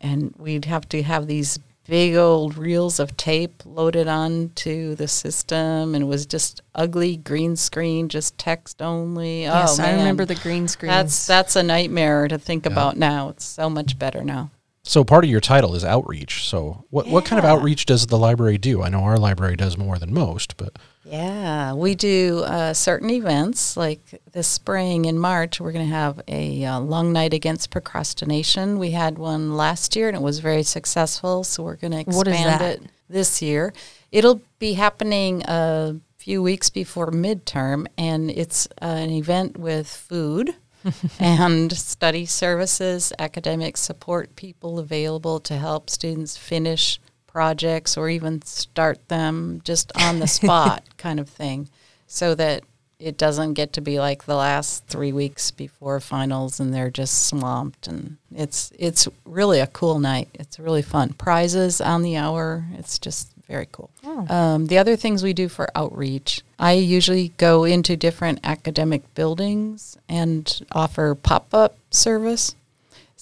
And 0.00 0.32
we'd 0.38 0.66
have 0.66 0.88
to 0.90 1.02
have 1.02 1.26
these 1.26 1.58
big 1.88 2.14
old 2.14 2.56
reels 2.56 3.00
of 3.00 3.16
tape 3.16 3.60
loaded 3.64 4.06
onto 4.06 4.94
the 4.94 5.08
system, 5.08 5.96
and 5.96 6.04
it 6.04 6.06
was 6.06 6.26
just 6.26 6.60
ugly 6.76 7.16
green 7.16 7.56
screen, 7.56 8.08
just 8.08 8.38
text 8.38 8.80
only. 8.80 9.42
yes, 9.42 9.80
oh, 9.80 9.82
I 9.82 9.86
man. 9.86 9.98
remember 9.98 10.24
the 10.24 10.36
green 10.36 10.68
screen. 10.68 10.90
That's 10.90 11.26
that's 11.26 11.56
a 11.56 11.62
nightmare 11.62 12.28
to 12.28 12.38
think 12.38 12.64
about 12.64 12.96
now. 12.96 13.30
It's 13.30 13.44
so 13.44 13.68
much 13.68 13.98
better 13.98 14.22
now. 14.22 14.50
So 14.84 15.02
part 15.02 15.24
of 15.24 15.30
your 15.30 15.40
title 15.40 15.74
is 15.74 15.84
outreach. 15.84 16.46
So 16.48 16.84
what 16.90 17.08
what 17.08 17.24
kind 17.24 17.40
of 17.40 17.44
outreach 17.44 17.86
does 17.86 18.06
the 18.06 18.18
library 18.18 18.58
do? 18.58 18.82
I 18.82 18.90
know 18.90 19.00
our 19.00 19.18
library 19.18 19.56
does 19.56 19.76
more 19.76 19.98
than 19.98 20.14
most, 20.14 20.56
but 20.56 20.78
Yeah, 21.08 21.74
we 21.74 21.94
do 21.94 22.40
uh, 22.40 22.74
certain 22.74 23.10
events 23.10 23.76
like 23.76 24.20
this 24.32 24.48
spring 24.48 25.04
in 25.04 25.20
March. 25.20 25.60
We're 25.60 25.70
going 25.70 25.86
to 25.86 25.94
have 25.94 26.20
a 26.26 26.64
uh, 26.64 26.80
long 26.80 27.12
night 27.12 27.32
against 27.32 27.70
procrastination. 27.70 28.80
We 28.80 28.90
had 28.90 29.16
one 29.16 29.56
last 29.56 29.94
year 29.94 30.08
and 30.08 30.16
it 30.16 30.22
was 30.22 30.40
very 30.40 30.64
successful, 30.64 31.44
so 31.44 31.62
we're 31.62 31.76
going 31.76 31.92
to 31.92 32.00
expand 32.00 32.16
What 32.16 32.26
is 32.28 32.44
that? 32.44 32.60
it 32.60 32.82
this 33.08 33.40
year. 33.40 33.72
It'll 34.10 34.40
be 34.58 34.72
happening 34.72 35.44
a 35.46 36.00
few 36.16 36.42
weeks 36.42 36.70
before 36.70 37.12
midterm, 37.12 37.86
and 37.96 38.28
it's 38.28 38.66
uh, 38.82 38.86
an 38.86 39.10
event 39.10 39.56
with 39.56 39.88
food. 39.88 40.56
and 41.18 41.72
study 41.72 42.24
services, 42.24 43.12
academic 43.18 43.76
support 43.76 44.36
people 44.36 44.78
available 44.78 45.40
to 45.40 45.56
help 45.56 45.90
students 45.90 46.36
finish 46.36 47.00
projects 47.36 47.98
or 47.98 48.08
even 48.08 48.40
start 48.40 48.98
them 49.08 49.60
just 49.62 49.92
on 50.00 50.20
the 50.20 50.26
spot 50.38 50.82
kind 50.96 51.20
of 51.20 51.28
thing 51.28 51.68
so 52.06 52.34
that 52.34 52.62
it 52.98 53.18
doesn't 53.18 53.52
get 53.52 53.74
to 53.74 53.82
be 53.82 53.98
like 53.98 54.24
the 54.24 54.34
last 54.34 54.86
three 54.86 55.12
weeks 55.12 55.50
before 55.50 56.00
finals 56.00 56.58
and 56.58 56.72
they're 56.72 56.88
just 56.88 57.28
swamped. 57.28 57.88
And 57.88 58.16
it's 58.34 58.72
it's 58.78 59.06
really 59.26 59.60
a 59.60 59.66
cool 59.66 59.98
night. 59.98 60.30
It's 60.32 60.58
really 60.58 60.80
fun. 60.80 61.12
Prizes 61.12 61.78
on 61.82 62.00
the 62.00 62.16
hour. 62.16 62.64
It's 62.78 62.98
just 62.98 63.28
very 63.46 63.68
cool. 63.70 63.90
Um, 64.30 64.68
the 64.68 64.78
other 64.78 64.96
things 64.96 65.22
we 65.22 65.34
do 65.34 65.48
for 65.48 65.68
outreach 65.74 66.40
i 66.58 66.72
usually 66.72 67.28
go 67.36 67.64
into 67.64 67.96
different 67.96 68.40
academic 68.42 69.02
buildings 69.14 69.96
and 70.08 70.62
offer 70.72 71.14
pop-up 71.14 71.76
service 71.90 72.56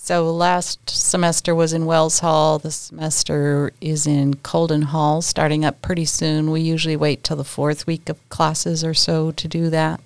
so 0.04 0.30
last 0.30 0.90
semester 0.90 1.54
was 1.54 1.72
in 1.72 1.86
Wells 1.86 2.18
Hall. 2.18 2.58
This 2.58 2.76
semester 2.76 3.72
is 3.80 4.06
in 4.06 4.34
Colden 4.34 4.82
Hall, 4.82 5.22
starting 5.22 5.64
up 5.64 5.80
pretty 5.80 6.04
soon. 6.04 6.50
We 6.50 6.60
usually 6.60 6.94
wait 6.94 7.24
till 7.24 7.38
the 7.38 7.42
fourth 7.42 7.86
week 7.86 8.10
of 8.10 8.28
classes 8.28 8.84
or 8.84 8.92
so 8.92 9.30
to 9.30 9.48
do 9.48 9.70
that. 9.70 10.02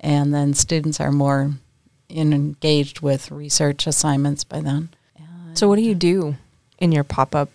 And 0.00 0.32
then 0.32 0.54
students 0.54 0.98
are 0.98 1.12
more 1.12 1.52
in, 2.08 2.32
engaged 2.32 3.02
with 3.02 3.30
research 3.30 3.86
assignments 3.86 4.44
by 4.44 4.60
then. 4.60 4.88
so 5.52 5.68
what 5.68 5.76
do 5.76 5.82
you 5.82 5.94
do 5.94 6.36
in 6.78 6.90
your 6.90 7.04
pop 7.04 7.34
up 7.34 7.50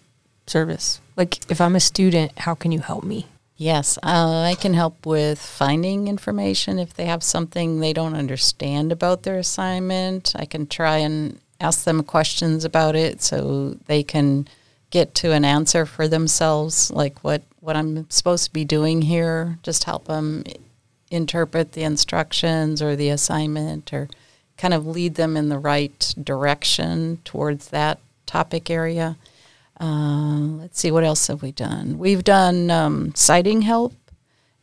service? 0.46 1.02
Like 1.18 1.50
if 1.50 1.60
I'm 1.60 1.76
a 1.76 1.80
student, 1.80 2.38
how 2.38 2.54
can 2.54 2.72
you 2.72 2.82
help 2.82 3.04
me? 3.04 3.26
Yes, 3.56 3.98
uh, 4.04 4.42
I 4.42 4.56
can 4.60 4.76
help 4.76 5.08
with 5.08 5.40
finding 5.40 6.08
information 6.08 6.78
if 6.78 6.94
they 6.94 7.06
have 7.06 7.24
something 7.24 7.80
they 7.80 7.94
don't 7.94 8.16
understand 8.16 8.92
about 8.92 9.24
their 9.24 9.38
assignment. 9.38 10.34
I 10.36 10.46
can 10.46 10.68
try 10.68 10.98
and 10.98 11.40
ask 11.64 11.86
them 11.86 12.04
questions 12.04 12.66
about 12.66 12.96
it 12.96 13.22
so 13.22 13.78
they 13.86 14.04
can 14.04 14.48
get 14.92 15.16
to 15.16 15.32
an 15.32 15.46
answer 15.46 15.86
for 15.86 16.08
themselves, 16.08 16.92
like 16.92 17.24
what, 17.24 17.42
what 17.62 17.76
I'm 17.76 18.08
supposed 18.10 18.46
to 18.46 18.54
be 18.54 18.66
doing 18.66 19.02
here. 19.02 19.58
Just 19.64 19.86
help 19.86 20.06
them 20.06 20.44
interpret 21.10 21.72
the 21.72 21.84
instructions 21.84 22.82
or 22.82 22.96
the 22.96 23.10
assignment 23.10 23.94
or 23.94 24.10
kind 24.58 24.74
of 24.74 24.86
lead 24.86 25.16
them 25.16 25.38
in 25.38 25.50
the 25.50 25.58
right 25.58 26.14
direction 26.22 27.20
towards 27.24 27.70
that 27.70 28.00
topic 28.26 28.70
area. 28.70 29.18
Uh, 29.80 30.40
let's 30.60 30.80
see, 30.80 30.92
what 30.92 31.04
else 31.04 31.28
have 31.28 31.42
we 31.42 31.52
done? 31.52 31.98
We've 31.98 32.24
done 32.24 32.70
um, 32.70 33.16
citing 33.16 33.64
help 33.64 33.94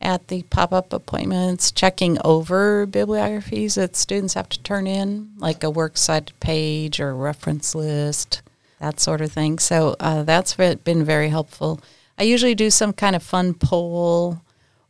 at 0.01 0.27
the 0.27 0.43
pop 0.43 0.73
up 0.73 0.91
appointments, 0.91 1.71
checking 1.71 2.17
over 2.25 2.85
bibliographies 2.85 3.75
that 3.75 3.95
students 3.95 4.33
have 4.33 4.49
to 4.49 4.61
turn 4.63 4.87
in, 4.87 5.31
like 5.37 5.63
a 5.63 5.69
works 5.69 6.01
cited 6.01 6.37
page 6.39 6.99
or 6.99 7.15
reference 7.15 7.75
list, 7.75 8.41
that 8.79 8.99
sort 8.99 9.21
of 9.21 9.31
thing. 9.31 9.59
So 9.59 9.95
uh, 9.99 10.23
that's 10.23 10.53
ve- 10.53 10.75
been 10.75 11.03
very 11.03 11.29
helpful. 11.29 11.79
I 12.17 12.23
usually 12.23 12.55
do 12.55 12.69
some 12.69 12.93
kind 12.93 13.15
of 13.15 13.23
fun 13.23 13.53
poll 13.53 14.41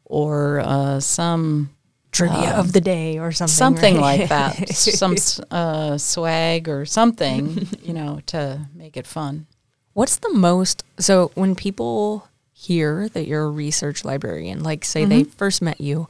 or 0.06 0.60
uh, 0.62 1.00
some 1.00 1.70
Trivia 2.12 2.56
of 2.56 2.74
the 2.74 2.82
day 2.82 3.20
or 3.20 3.32
something. 3.32 3.54
something 3.54 3.96
right? 3.96 4.20
like 4.20 4.30
that, 4.30 4.70
some 4.70 5.16
uh, 5.50 5.98
swag 5.98 6.68
or 6.68 6.86
something, 6.86 7.68
you 7.84 7.94
know, 7.94 8.20
to 8.28 8.68
make 8.76 8.98
it 8.98 9.08
fun. 9.08 9.48
What's 9.94 10.18
the 10.18 10.34
most 10.34 10.84
so 11.00 11.32
when 11.36 11.56
people 11.56 12.28
hear 12.62 13.10
that 13.10 13.28
you're 13.28 13.46
a 13.46 13.50
research 13.50 14.06
librarian, 14.06 14.62
like 14.62 14.86
say 14.86 15.04
they 15.04 15.22
mm-hmm. 15.22 15.32
first 15.32 15.62
met 15.62 15.82
you, 15.82 16.08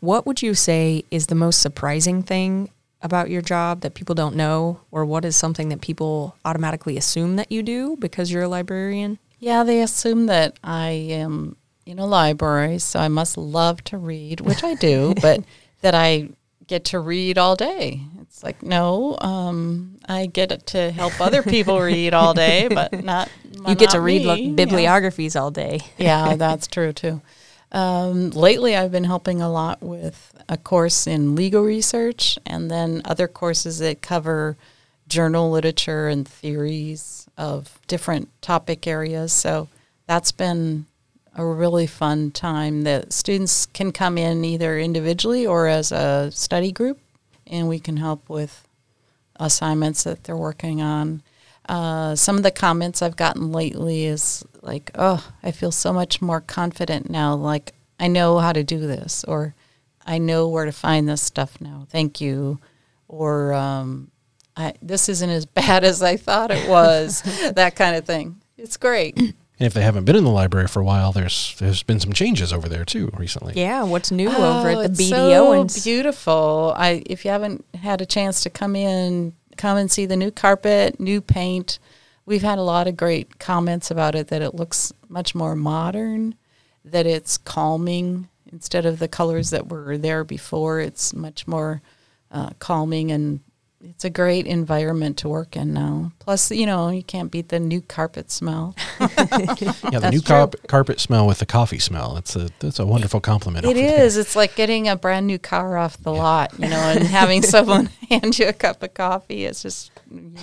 what 0.00 0.26
would 0.26 0.42
you 0.42 0.52
say 0.52 1.04
is 1.12 1.28
the 1.28 1.34
most 1.36 1.60
surprising 1.60 2.24
thing 2.24 2.70
about 3.02 3.30
your 3.30 3.42
job 3.42 3.82
that 3.82 3.94
people 3.94 4.14
don't 4.14 4.34
know, 4.34 4.80
or 4.90 5.04
what 5.04 5.24
is 5.24 5.36
something 5.36 5.68
that 5.68 5.80
people 5.80 6.36
automatically 6.44 6.96
assume 6.96 7.36
that 7.36 7.52
you 7.52 7.62
do 7.62 7.96
because 8.00 8.32
you're 8.32 8.42
a 8.42 8.48
librarian? 8.48 9.18
Yeah, 9.38 9.62
they 9.62 9.80
assume 9.80 10.26
that 10.26 10.58
I 10.62 10.90
am 10.90 11.56
in 11.86 12.00
a 12.00 12.06
library, 12.06 12.78
so 12.78 12.98
I 12.98 13.08
must 13.08 13.36
love 13.36 13.82
to 13.84 13.98
read, 13.98 14.40
which 14.40 14.64
I 14.64 14.74
do, 14.74 15.14
but 15.22 15.44
that 15.82 15.94
I 15.94 16.30
get 16.66 16.84
to 16.86 16.98
read 16.98 17.38
all 17.38 17.54
day. 17.54 18.00
It's 18.32 18.42
like, 18.42 18.62
no, 18.62 19.18
um, 19.20 19.98
I 20.08 20.24
get 20.24 20.66
to 20.68 20.90
help 20.90 21.20
other 21.20 21.42
people 21.42 21.78
read 21.78 22.14
all 22.14 22.32
day, 22.32 22.66
but 22.74 23.04
not. 23.04 23.30
you 23.68 23.74
get 23.74 23.90
to 23.90 24.00
read 24.00 24.22
me. 24.22 24.26
like 24.26 24.40
Yeah. 24.42 24.52
bibliographies 24.54 25.36
all 25.36 25.50
day. 25.50 25.80
yeah, 25.98 26.34
that's 26.36 26.66
true 26.66 26.94
too. 26.94 27.20
Um, 27.72 28.30
lately, 28.30 28.74
I've 28.74 28.90
been 28.90 29.04
helping 29.04 29.42
a 29.42 29.50
lot 29.52 29.82
with 29.82 30.32
a 30.48 30.56
course 30.56 31.06
in 31.06 31.34
legal 31.34 31.62
research 31.62 32.38
and 32.46 32.70
then 32.70 33.02
other 33.04 33.28
courses 33.28 33.80
that 33.80 34.00
cover 34.00 34.56
journal 35.08 35.50
literature 35.50 36.08
and 36.08 36.26
theories 36.26 37.26
of 37.36 37.78
different 37.86 38.30
topic 38.40 38.86
areas. 38.86 39.30
So 39.34 39.68
that's 40.06 40.32
been 40.32 40.86
a 41.36 41.44
really 41.44 41.86
fun 41.86 42.30
time 42.30 42.82
that 42.84 43.12
students 43.12 43.66
can 43.66 43.92
come 43.92 44.16
in 44.16 44.42
either 44.42 44.78
individually 44.78 45.46
or 45.46 45.66
as 45.66 45.92
a 45.92 46.30
study 46.32 46.72
group, 46.72 46.98
and 47.46 47.68
we 47.68 47.78
can 47.78 47.96
help 47.96 48.28
with 48.28 48.66
assignments 49.36 50.04
that 50.04 50.24
they're 50.24 50.36
working 50.36 50.80
on. 50.80 51.22
Uh, 51.68 52.14
some 52.16 52.36
of 52.36 52.42
the 52.42 52.50
comments 52.50 53.02
I've 53.02 53.16
gotten 53.16 53.52
lately 53.52 54.04
is 54.04 54.44
like, 54.62 54.90
"Oh, 54.94 55.24
I 55.42 55.52
feel 55.52 55.72
so 55.72 55.92
much 55.92 56.20
more 56.20 56.40
confident 56.40 57.08
now. 57.08 57.34
Like 57.34 57.72
I 58.00 58.08
know 58.08 58.38
how 58.38 58.52
to 58.52 58.64
do 58.64 58.80
this, 58.80 59.24
or 59.24 59.54
I 60.04 60.18
know 60.18 60.48
where 60.48 60.64
to 60.64 60.72
find 60.72 61.08
this 61.08 61.22
stuff 61.22 61.60
now. 61.60 61.86
Thank 61.88 62.20
you." 62.20 62.58
Or 63.08 63.52
um, 63.52 64.10
I, 64.56 64.74
this 64.82 65.08
isn't 65.08 65.30
as 65.30 65.46
bad 65.60 65.84
as 65.84 66.02
I 66.02 66.16
thought 66.16 66.50
it 66.50 66.68
was. 66.68 67.22
that 67.54 67.76
kind 67.76 67.96
of 67.96 68.04
thing. 68.04 68.40
It's 68.56 68.76
great. 68.76 69.34
And 69.62 69.66
if 69.68 69.74
they 69.74 69.82
haven't 69.82 70.06
been 70.06 70.16
in 70.16 70.24
the 70.24 70.30
library 70.30 70.66
for 70.66 70.80
a 70.80 70.84
while, 70.84 71.12
there's 71.12 71.54
there's 71.60 71.84
been 71.84 72.00
some 72.00 72.12
changes 72.12 72.52
over 72.52 72.68
there 72.68 72.84
too 72.84 73.12
recently. 73.16 73.52
Yeah, 73.54 73.84
what's 73.84 74.10
new 74.10 74.28
over 74.28 74.70
Oh, 74.70 74.80
at 74.80 74.90
it's 74.90 74.98
the 74.98 75.04
BD 75.04 75.08
so 75.10 75.52
Owens? 75.52 75.84
beautiful. 75.84 76.74
I 76.76 77.04
if 77.06 77.24
you 77.24 77.30
haven't 77.30 77.64
had 77.80 78.00
a 78.00 78.04
chance 78.04 78.42
to 78.42 78.50
come 78.50 78.74
in, 78.74 79.34
come 79.56 79.76
and 79.78 79.88
see 79.88 80.04
the 80.04 80.16
new 80.16 80.32
carpet, 80.32 80.98
new 80.98 81.20
paint. 81.20 81.78
We've 82.26 82.42
had 82.42 82.58
a 82.58 82.62
lot 82.62 82.88
of 82.88 82.96
great 82.96 83.38
comments 83.38 83.88
about 83.88 84.16
it 84.16 84.26
that 84.28 84.42
it 84.42 84.56
looks 84.56 84.92
much 85.08 85.32
more 85.32 85.54
modern, 85.54 86.34
that 86.84 87.06
it's 87.06 87.38
calming 87.38 88.28
instead 88.50 88.84
of 88.84 88.98
the 88.98 89.06
colors 89.06 89.50
that 89.50 89.68
were 89.68 89.96
there 89.96 90.24
before. 90.24 90.80
It's 90.80 91.14
much 91.14 91.46
more 91.46 91.82
uh, 92.32 92.50
calming 92.58 93.12
and 93.12 93.38
it's 93.84 94.04
a 94.04 94.10
great 94.10 94.46
environment 94.46 95.16
to 95.18 95.28
work 95.28 95.56
in 95.56 95.72
now. 95.74 96.12
Plus, 96.20 96.50
you 96.50 96.66
know, 96.66 96.88
you 96.90 97.02
can't 97.02 97.30
beat 97.30 97.48
the 97.48 97.58
new 97.58 97.80
carpet 97.80 98.30
smell. 98.30 98.74
Yeah, 99.92 99.98
the 99.98 99.98
That's 100.00 100.14
new 100.14 100.22
carp- 100.22 100.66
carpet 100.68 101.00
smell 101.00 101.26
with 101.26 101.38
the 101.38 101.46
coffee 101.46 101.78
smell. 101.78 102.16
It's 102.16 102.34
a 102.36 102.48
that's 102.60 102.78
a 102.78 102.86
wonderful 102.86 103.20
compliment. 103.20 103.66
It 103.66 103.76
is. 103.76 104.16
over 104.16 104.20
It's 104.22 104.34
like 104.36 104.54
getting 104.54 104.88
a 104.88 104.96
brand 104.96 105.26
new 105.26 105.38
car 105.38 105.76
off 105.76 105.98
the 106.02 106.12
lot, 106.12 106.52
you 106.58 106.68
know, 106.68 106.76
and 106.76 107.02
having 107.04 107.42
someone 107.54 107.90
hand 108.08 108.38
you 108.38 108.46
a 108.48 108.52
cup 108.52 108.82
of 108.82 108.94
coffee. 108.94 109.44
It's 109.44 109.62
just, 109.62 109.90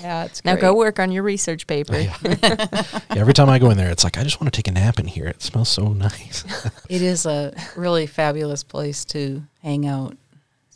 yeah, 0.01 0.25
it's 0.25 0.43
Now 0.45 0.53
great. 0.53 0.61
go 0.61 0.75
work 0.75 0.99
on 0.99 1.11
your 1.11 1.23
research 1.23 1.65
paper. 1.67 1.97
Yeah. 1.97 2.15
Yeah, 2.23 2.99
every 3.15 3.33
time 3.33 3.49
I 3.49 3.57
go 3.59 3.69
in 3.71 3.77
there, 3.77 3.89
it's 3.89 4.03
like 4.03 4.17
I 4.17 4.23
just 4.23 4.39
want 4.39 4.53
to 4.53 4.57
take 4.57 4.67
a 4.67 4.71
nap 4.71 4.99
in 4.99 5.07
here. 5.07 5.25
It 5.25 5.41
smells 5.41 5.69
so 5.69 5.87
nice. 5.93 6.43
It 6.89 7.01
is 7.01 7.25
a 7.25 7.53
really 7.75 8.05
fabulous 8.05 8.63
place 8.63 9.03
to 9.05 9.43
hang 9.63 9.87
out. 9.87 10.15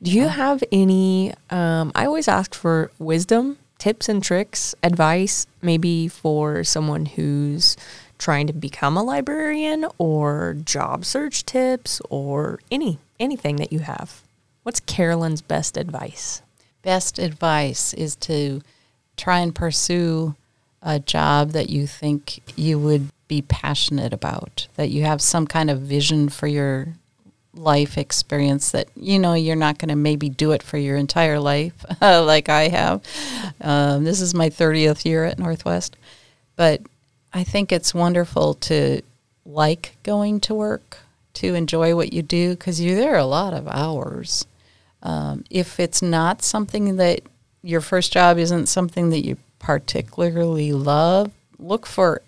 Do 0.04 0.12
you 0.12 0.28
have 0.28 0.62
any? 0.70 1.34
Um, 1.50 1.94
I 1.96 2.06
always 2.06 2.28
ask 2.28 2.54
for 2.54 2.92
wisdom, 3.00 3.58
tips, 3.78 4.10
and 4.10 4.22
tricks, 4.22 4.76
advice, 4.84 5.48
maybe 5.62 6.10
for 6.10 6.66
someone 6.66 7.06
who's 7.06 7.78
trying 8.18 8.48
to 8.48 8.54
become 8.54 8.98
a 8.98 9.04
librarian, 9.04 9.86
or 9.98 10.58
job 10.66 11.06
search 11.06 11.46
tips, 11.46 12.02
or 12.10 12.60
any 12.70 13.00
anything 13.18 13.56
that 13.56 13.72
you 13.72 13.80
have. 13.80 14.24
What's 14.64 14.82
Carolyn's 14.82 15.42
best 15.42 15.78
advice? 15.78 16.42
Best 16.82 17.18
advice 17.18 17.94
is 17.94 18.18
to 18.18 18.62
try 19.16 19.40
and 19.40 19.56
pursue 19.56 20.36
a 20.82 21.00
job 21.00 21.52
that 21.52 21.70
you 21.70 21.88
think 21.88 22.42
you 22.58 22.78
would 22.78 23.08
be 23.30 23.42
passionate 23.42 24.12
about, 24.12 24.68
that 24.76 24.90
you 24.90 25.04
have 25.04 25.22
some 25.22 25.48
kind 25.48 25.70
of 25.70 25.80
vision 25.80 26.28
for 26.28 26.48
your 26.48 26.90
life 27.56 27.98
experience 27.98 28.72
that 28.72 28.88
you 28.96 29.20
know 29.20 29.34
you're 29.34 29.56
not 29.56 29.78
going 29.78 29.90
to 29.90 29.96
maybe 29.96 30.30
do 30.30 30.52
it 30.52 30.64
for 30.64 30.78
your 30.78 30.98
entire 30.98 31.40
life 31.40 31.86
like 32.02 32.50
I 32.50 32.70
have. 32.70 33.04
Um, 33.62 34.04
this 34.04 34.22
is 34.22 34.34
my 34.34 34.50
30th 34.50 35.06
year 35.06 35.26
at 35.26 35.40
Northwest, 35.40 35.96
but 36.56 36.82
I 37.34 37.44
think 37.44 37.72
it's 37.72 37.94
wonderful 37.94 38.56
to 38.56 39.02
like 39.46 39.96
going 40.04 40.40
to 40.42 40.54
work, 40.54 41.00
to 41.34 41.54
enjoy 41.54 41.96
what 41.96 42.14
you 42.14 42.22
do 42.22 42.52
because 42.52 42.80
you're 42.80 42.96
there 42.96 43.18
a 43.18 43.26
lot 43.26 43.54
of 43.54 43.68
hours. 43.68 44.46
Um, 45.02 45.44
if 45.50 45.80
it's 45.80 46.02
not 46.02 46.42
something 46.42 46.96
that 46.96 47.22
your 47.62 47.82
first 47.82 48.14
job 48.14 48.38
isn't 48.38 48.68
something 48.68 49.10
that 49.10 49.26
you 49.26 49.38
particularly 49.60 50.72
love, 50.74 51.32
look 51.60 51.86
for 51.86 52.22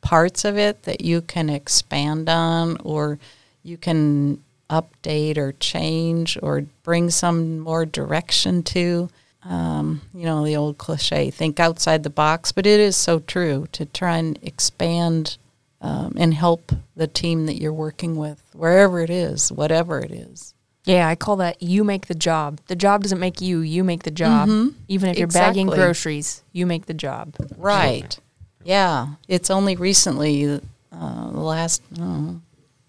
parts 0.00 0.44
of 0.44 0.56
it 0.56 0.82
that 0.82 1.00
you 1.00 1.20
can 1.20 1.48
expand 1.48 2.28
on 2.28 2.76
or 2.84 3.18
you 3.62 3.76
can 3.76 4.42
update 4.72 5.36
or 5.36 5.52
change 5.52 6.38
or 6.42 6.62
bring 6.82 7.10
some 7.10 7.58
more 7.58 7.84
direction 7.84 8.62
to. 8.62 9.10
Um, 9.44 10.02
you 10.14 10.24
know, 10.24 10.44
the 10.44 10.54
old 10.56 10.78
cliche, 10.78 11.30
think 11.30 11.58
outside 11.58 12.04
the 12.04 12.10
box, 12.10 12.52
but 12.52 12.64
it 12.64 12.78
is 12.78 12.96
so 12.96 13.18
true 13.18 13.66
to 13.72 13.86
try 13.86 14.16
and 14.16 14.38
expand 14.42 15.36
um, 15.80 16.14
and 16.16 16.32
help 16.32 16.70
the 16.94 17.08
team 17.08 17.46
that 17.46 17.56
you're 17.60 17.72
working 17.72 18.14
with, 18.14 18.40
wherever 18.52 19.00
it 19.00 19.10
is, 19.10 19.50
whatever 19.50 19.98
it 19.98 20.12
is. 20.12 20.54
Yeah, 20.84 21.08
I 21.08 21.16
call 21.16 21.36
that 21.36 21.60
you 21.60 21.82
make 21.82 22.06
the 22.06 22.14
job. 22.14 22.60
The 22.68 22.76
job 22.76 23.02
doesn't 23.02 23.18
make 23.18 23.40
you, 23.40 23.60
you 23.60 23.82
make 23.82 24.04
the 24.04 24.12
job. 24.12 24.48
Even 24.86 25.10
if 25.10 25.18
you're 25.18 25.26
bagging 25.26 25.66
groceries, 25.66 26.42
you 26.52 26.64
make 26.66 26.86
the 26.86 26.94
job. 26.94 27.34
Right. 27.56 28.16
Yeah. 28.62 29.14
It's 29.26 29.50
only 29.50 29.74
recently, 29.74 30.60
uh, 30.92 31.30
the 31.30 31.40
last 31.40 31.82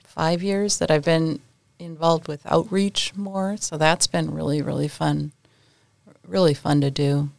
five 0.03 0.43
years, 0.43 0.77
that 0.77 0.91
I've 0.91 1.05
been 1.05 1.39
involved 1.83 2.27
with 2.27 2.45
outreach 2.45 3.15
more. 3.15 3.57
So 3.57 3.77
that's 3.77 4.07
been 4.07 4.33
really, 4.33 4.61
really 4.61 4.87
fun. 4.87 5.31
Really 6.25 6.53
fun 6.53 6.81
to 6.81 6.91
do. 6.91 7.29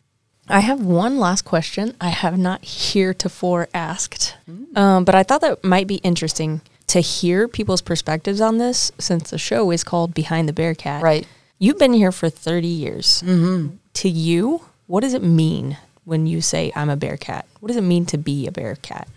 I 0.48 0.60
have 0.60 0.80
one 0.80 1.18
last 1.18 1.42
question 1.42 1.96
I 2.00 2.10
have 2.10 2.38
not 2.38 2.64
heretofore 2.64 3.68
asked, 3.72 4.36
um, 4.76 5.04
but 5.04 5.14
I 5.14 5.22
thought 5.22 5.40
that 5.40 5.64
might 5.64 5.86
be 5.86 5.96
interesting 5.96 6.60
to 6.88 7.00
hear 7.00 7.48
people's 7.48 7.80
perspectives 7.80 8.40
on 8.40 8.58
this 8.58 8.92
since 8.98 9.30
the 9.30 9.38
show 9.38 9.70
is 9.70 9.84
called 9.84 10.12
Behind 10.12 10.48
the 10.48 10.52
Bearcat. 10.52 11.02
Right. 11.02 11.26
You've 11.58 11.78
been 11.78 11.94
here 11.94 12.12
for 12.12 12.28
30 12.28 12.66
years. 12.66 13.22
Mm-hmm. 13.24 13.76
To 13.94 14.08
you, 14.08 14.66
what 14.86 15.00
does 15.00 15.14
it 15.14 15.22
mean 15.22 15.78
when 16.04 16.26
you 16.26 16.42
say 16.42 16.70
I'm 16.76 16.90
a 16.90 16.96
Bearcat? 16.96 17.46
What 17.60 17.68
does 17.68 17.76
it 17.76 17.82
mean 17.82 18.04
to 18.06 18.18
be 18.18 18.46
a 18.46 18.52
Bearcat? 18.52 19.08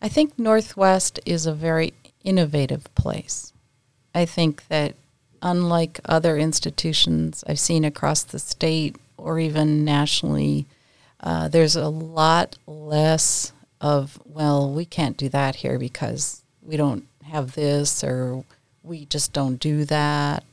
I 0.00 0.08
think 0.08 0.38
Northwest 0.38 1.18
is 1.26 1.46
a 1.46 1.52
very 1.52 1.92
innovative 2.22 2.92
place. 2.94 3.51
I 4.14 4.24
think 4.24 4.66
that 4.68 4.94
unlike 5.40 6.00
other 6.04 6.36
institutions 6.36 7.42
I've 7.46 7.58
seen 7.58 7.84
across 7.84 8.22
the 8.22 8.38
state 8.38 8.96
or 9.16 9.38
even 9.38 9.84
nationally, 9.84 10.66
uh, 11.20 11.48
there's 11.48 11.76
a 11.76 11.88
lot 11.88 12.56
less 12.66 13.52
of, 13.80 14.20
well, 14.24 14.72
we 14.72 14.84
can't 14.84 15.16
do 15.16 15.28
that 15.30 15.56
here 15.56 15.78
because 15.78 16.42
we 16.62 16.76
don't 16.76 17.06
have 17.24 17.54
this 17.54 18.04
or 18.04 18.44
we 18.82 19.06
just 19.06 19.32
don't 19.32 19.56
do 19.56 19.84
that. 19.84 20.44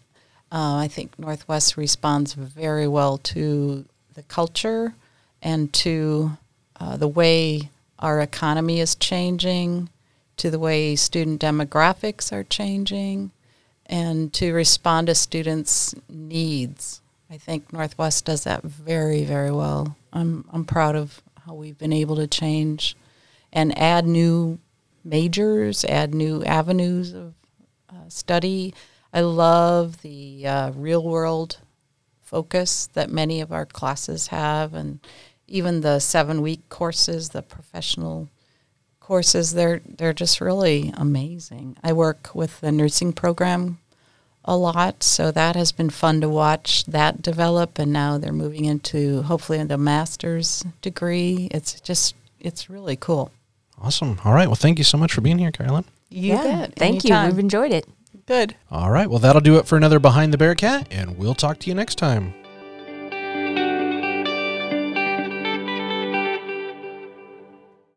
Uh, 0.51 0.77
I 0.77 0.87
think 0.87 1.17
Northwest 1.19 1.77
responds 1.77 2.33
very 2.33 2.87
well 2.87 3.17
to 3.19 3.85
the 4.15 4.23
culture 4.23 4.93
and 5.41 5.71
to 5.73 6.37
uh, 6.79 6.97
the 6.97 7.07
way 7.07 7.69
our 7.99 8.19
economy 8.19 8.79
is 8.79 8.95
changing, 8.95 9.89
to 10.37 10.49
the 10.49 10.59
way 10.59 10.95
student 10.95 11.41
demographics 11.41 12.31
are 12.31 12.43
changing, 12.43 13.31
and 13.89 14.32
to 14.34 14.54
respond 14.54 15.08
to 15.08 15.15
students' 15.15 15.95
needs. 16.08 17.02
I 17.30 17.38
think 17.38 17.73
Northwest 17.73 18.25
does 18.25 18.43
that 18.43 18.63
very, 18.63 19.25
very 19.25 19.52
well. 19.52 19.97
I'm, 20.13 20.45
I'm 20.54 20.63
proud 20.63 20.95
of 20.95 21.21
how 21.45 21.56
we've 21.56 21.78
been 21.78 21.93
able 21.93 22.15
to 22.17 22.28
change 22.28 22.95
and 23.52 23.78
add 23.78 24.06
new 24.06 24.60
majors, 25.04 25.84
add 25.86 26.13
new 26.13 26.43
avenues 26.43 27.13
of 27.13 27.34
uh, 27.89 28.08
study. 28.08 28.73
I 29.12 29.21
love 29.21 30.02
the 30.04 30.45
uh, 30.45 30.71
real 30.71 31.04
world 31.04 31.58
focus 32.21 32.88
that 32.93 33.10
many 33.10 33.41
of 33.41 33.52
our 33.52 33.65
classes 33.65 34.28
have, 34.28 34.75
and 34.75 34.99
even 35.47 35.82
the 35.82 35.99
seven 35.99 36.43
week 36.43 36.69
courses, 36.69 37.30
the 37.30 37.41
professional 37.41 38.30
courses 38.99 39.54
they're 39.54 39.82
they're 39.97 40.13
just 40.13 40.39
really 40.39 40.93
amazing. 40.95 41.75
I 41.84 41.93
work 41.93 42.30
with 42.36 42.62
the 42.62 42.71
nursing 42.71 43.12
program 43.12 43.78
a 44.49 44.57
lot, 44.57 45.03
so 45.03 45.31
that 45.31 45.55
has 45.55 45.71
been 45.71 45.89
fun 45.91 46.21
to 46.21 46.27
watch 46.27 46.83
that 46.85 47.21
develop 47.21 47.77
and 47.77 47.93
now 47.93 48.17
they're 48.17 48.33
moving 48.33 48.65
into 48.65 49.21
hopefully 49.21 49.63
the 49.63 49.77
master's 49.77 50.65
degree. 50.81 51.47
It's 51.51 51.79
just 51.81 52.15
it's 52.39 52.69
really 52.69 52.95
cool. 52.95 53.31
Awesome. 53.81 54.19
All 54.25 54.33
right. 54.33 54.47
Well, 54.47 54.55
thank 54.55 54.77
you 54.77 54.83
so 54.83 54.97
much 54.97 55.13
for 55.13 55.21
being 55.21 55.38
here, 55.38 55.51
Carolyn. 55.51 55.85
You 56.09 56.33
yeah. 56.33 56.43
bet. 56.43 56.75
Thank 56.75 57.03
you. 57.03 57.12
Anytime. 57.13 57.29
We've 57.29 57.39
enjoyed 57.39 57.71
it. 57.71 57.88
Good. 58.25 58.55
All 58.71 58.91
right. 58.91 59.09
Well, 59.09 59.19
that'll 59.19 59.41
do 59.41 59.57
it 59.57 59.67
for 59.67 59.77
another 59.77 59.99
Behind 59.99 60.33
the 60.33 60.38
Bearcat, 60.38 60.88
and 60.91 61.17
we'll 61.17 61.35
talk 61.35 61.59
to 61.59 61.69
you 61.69 61.75
next 61.75 61.95
time. 61.95 62.33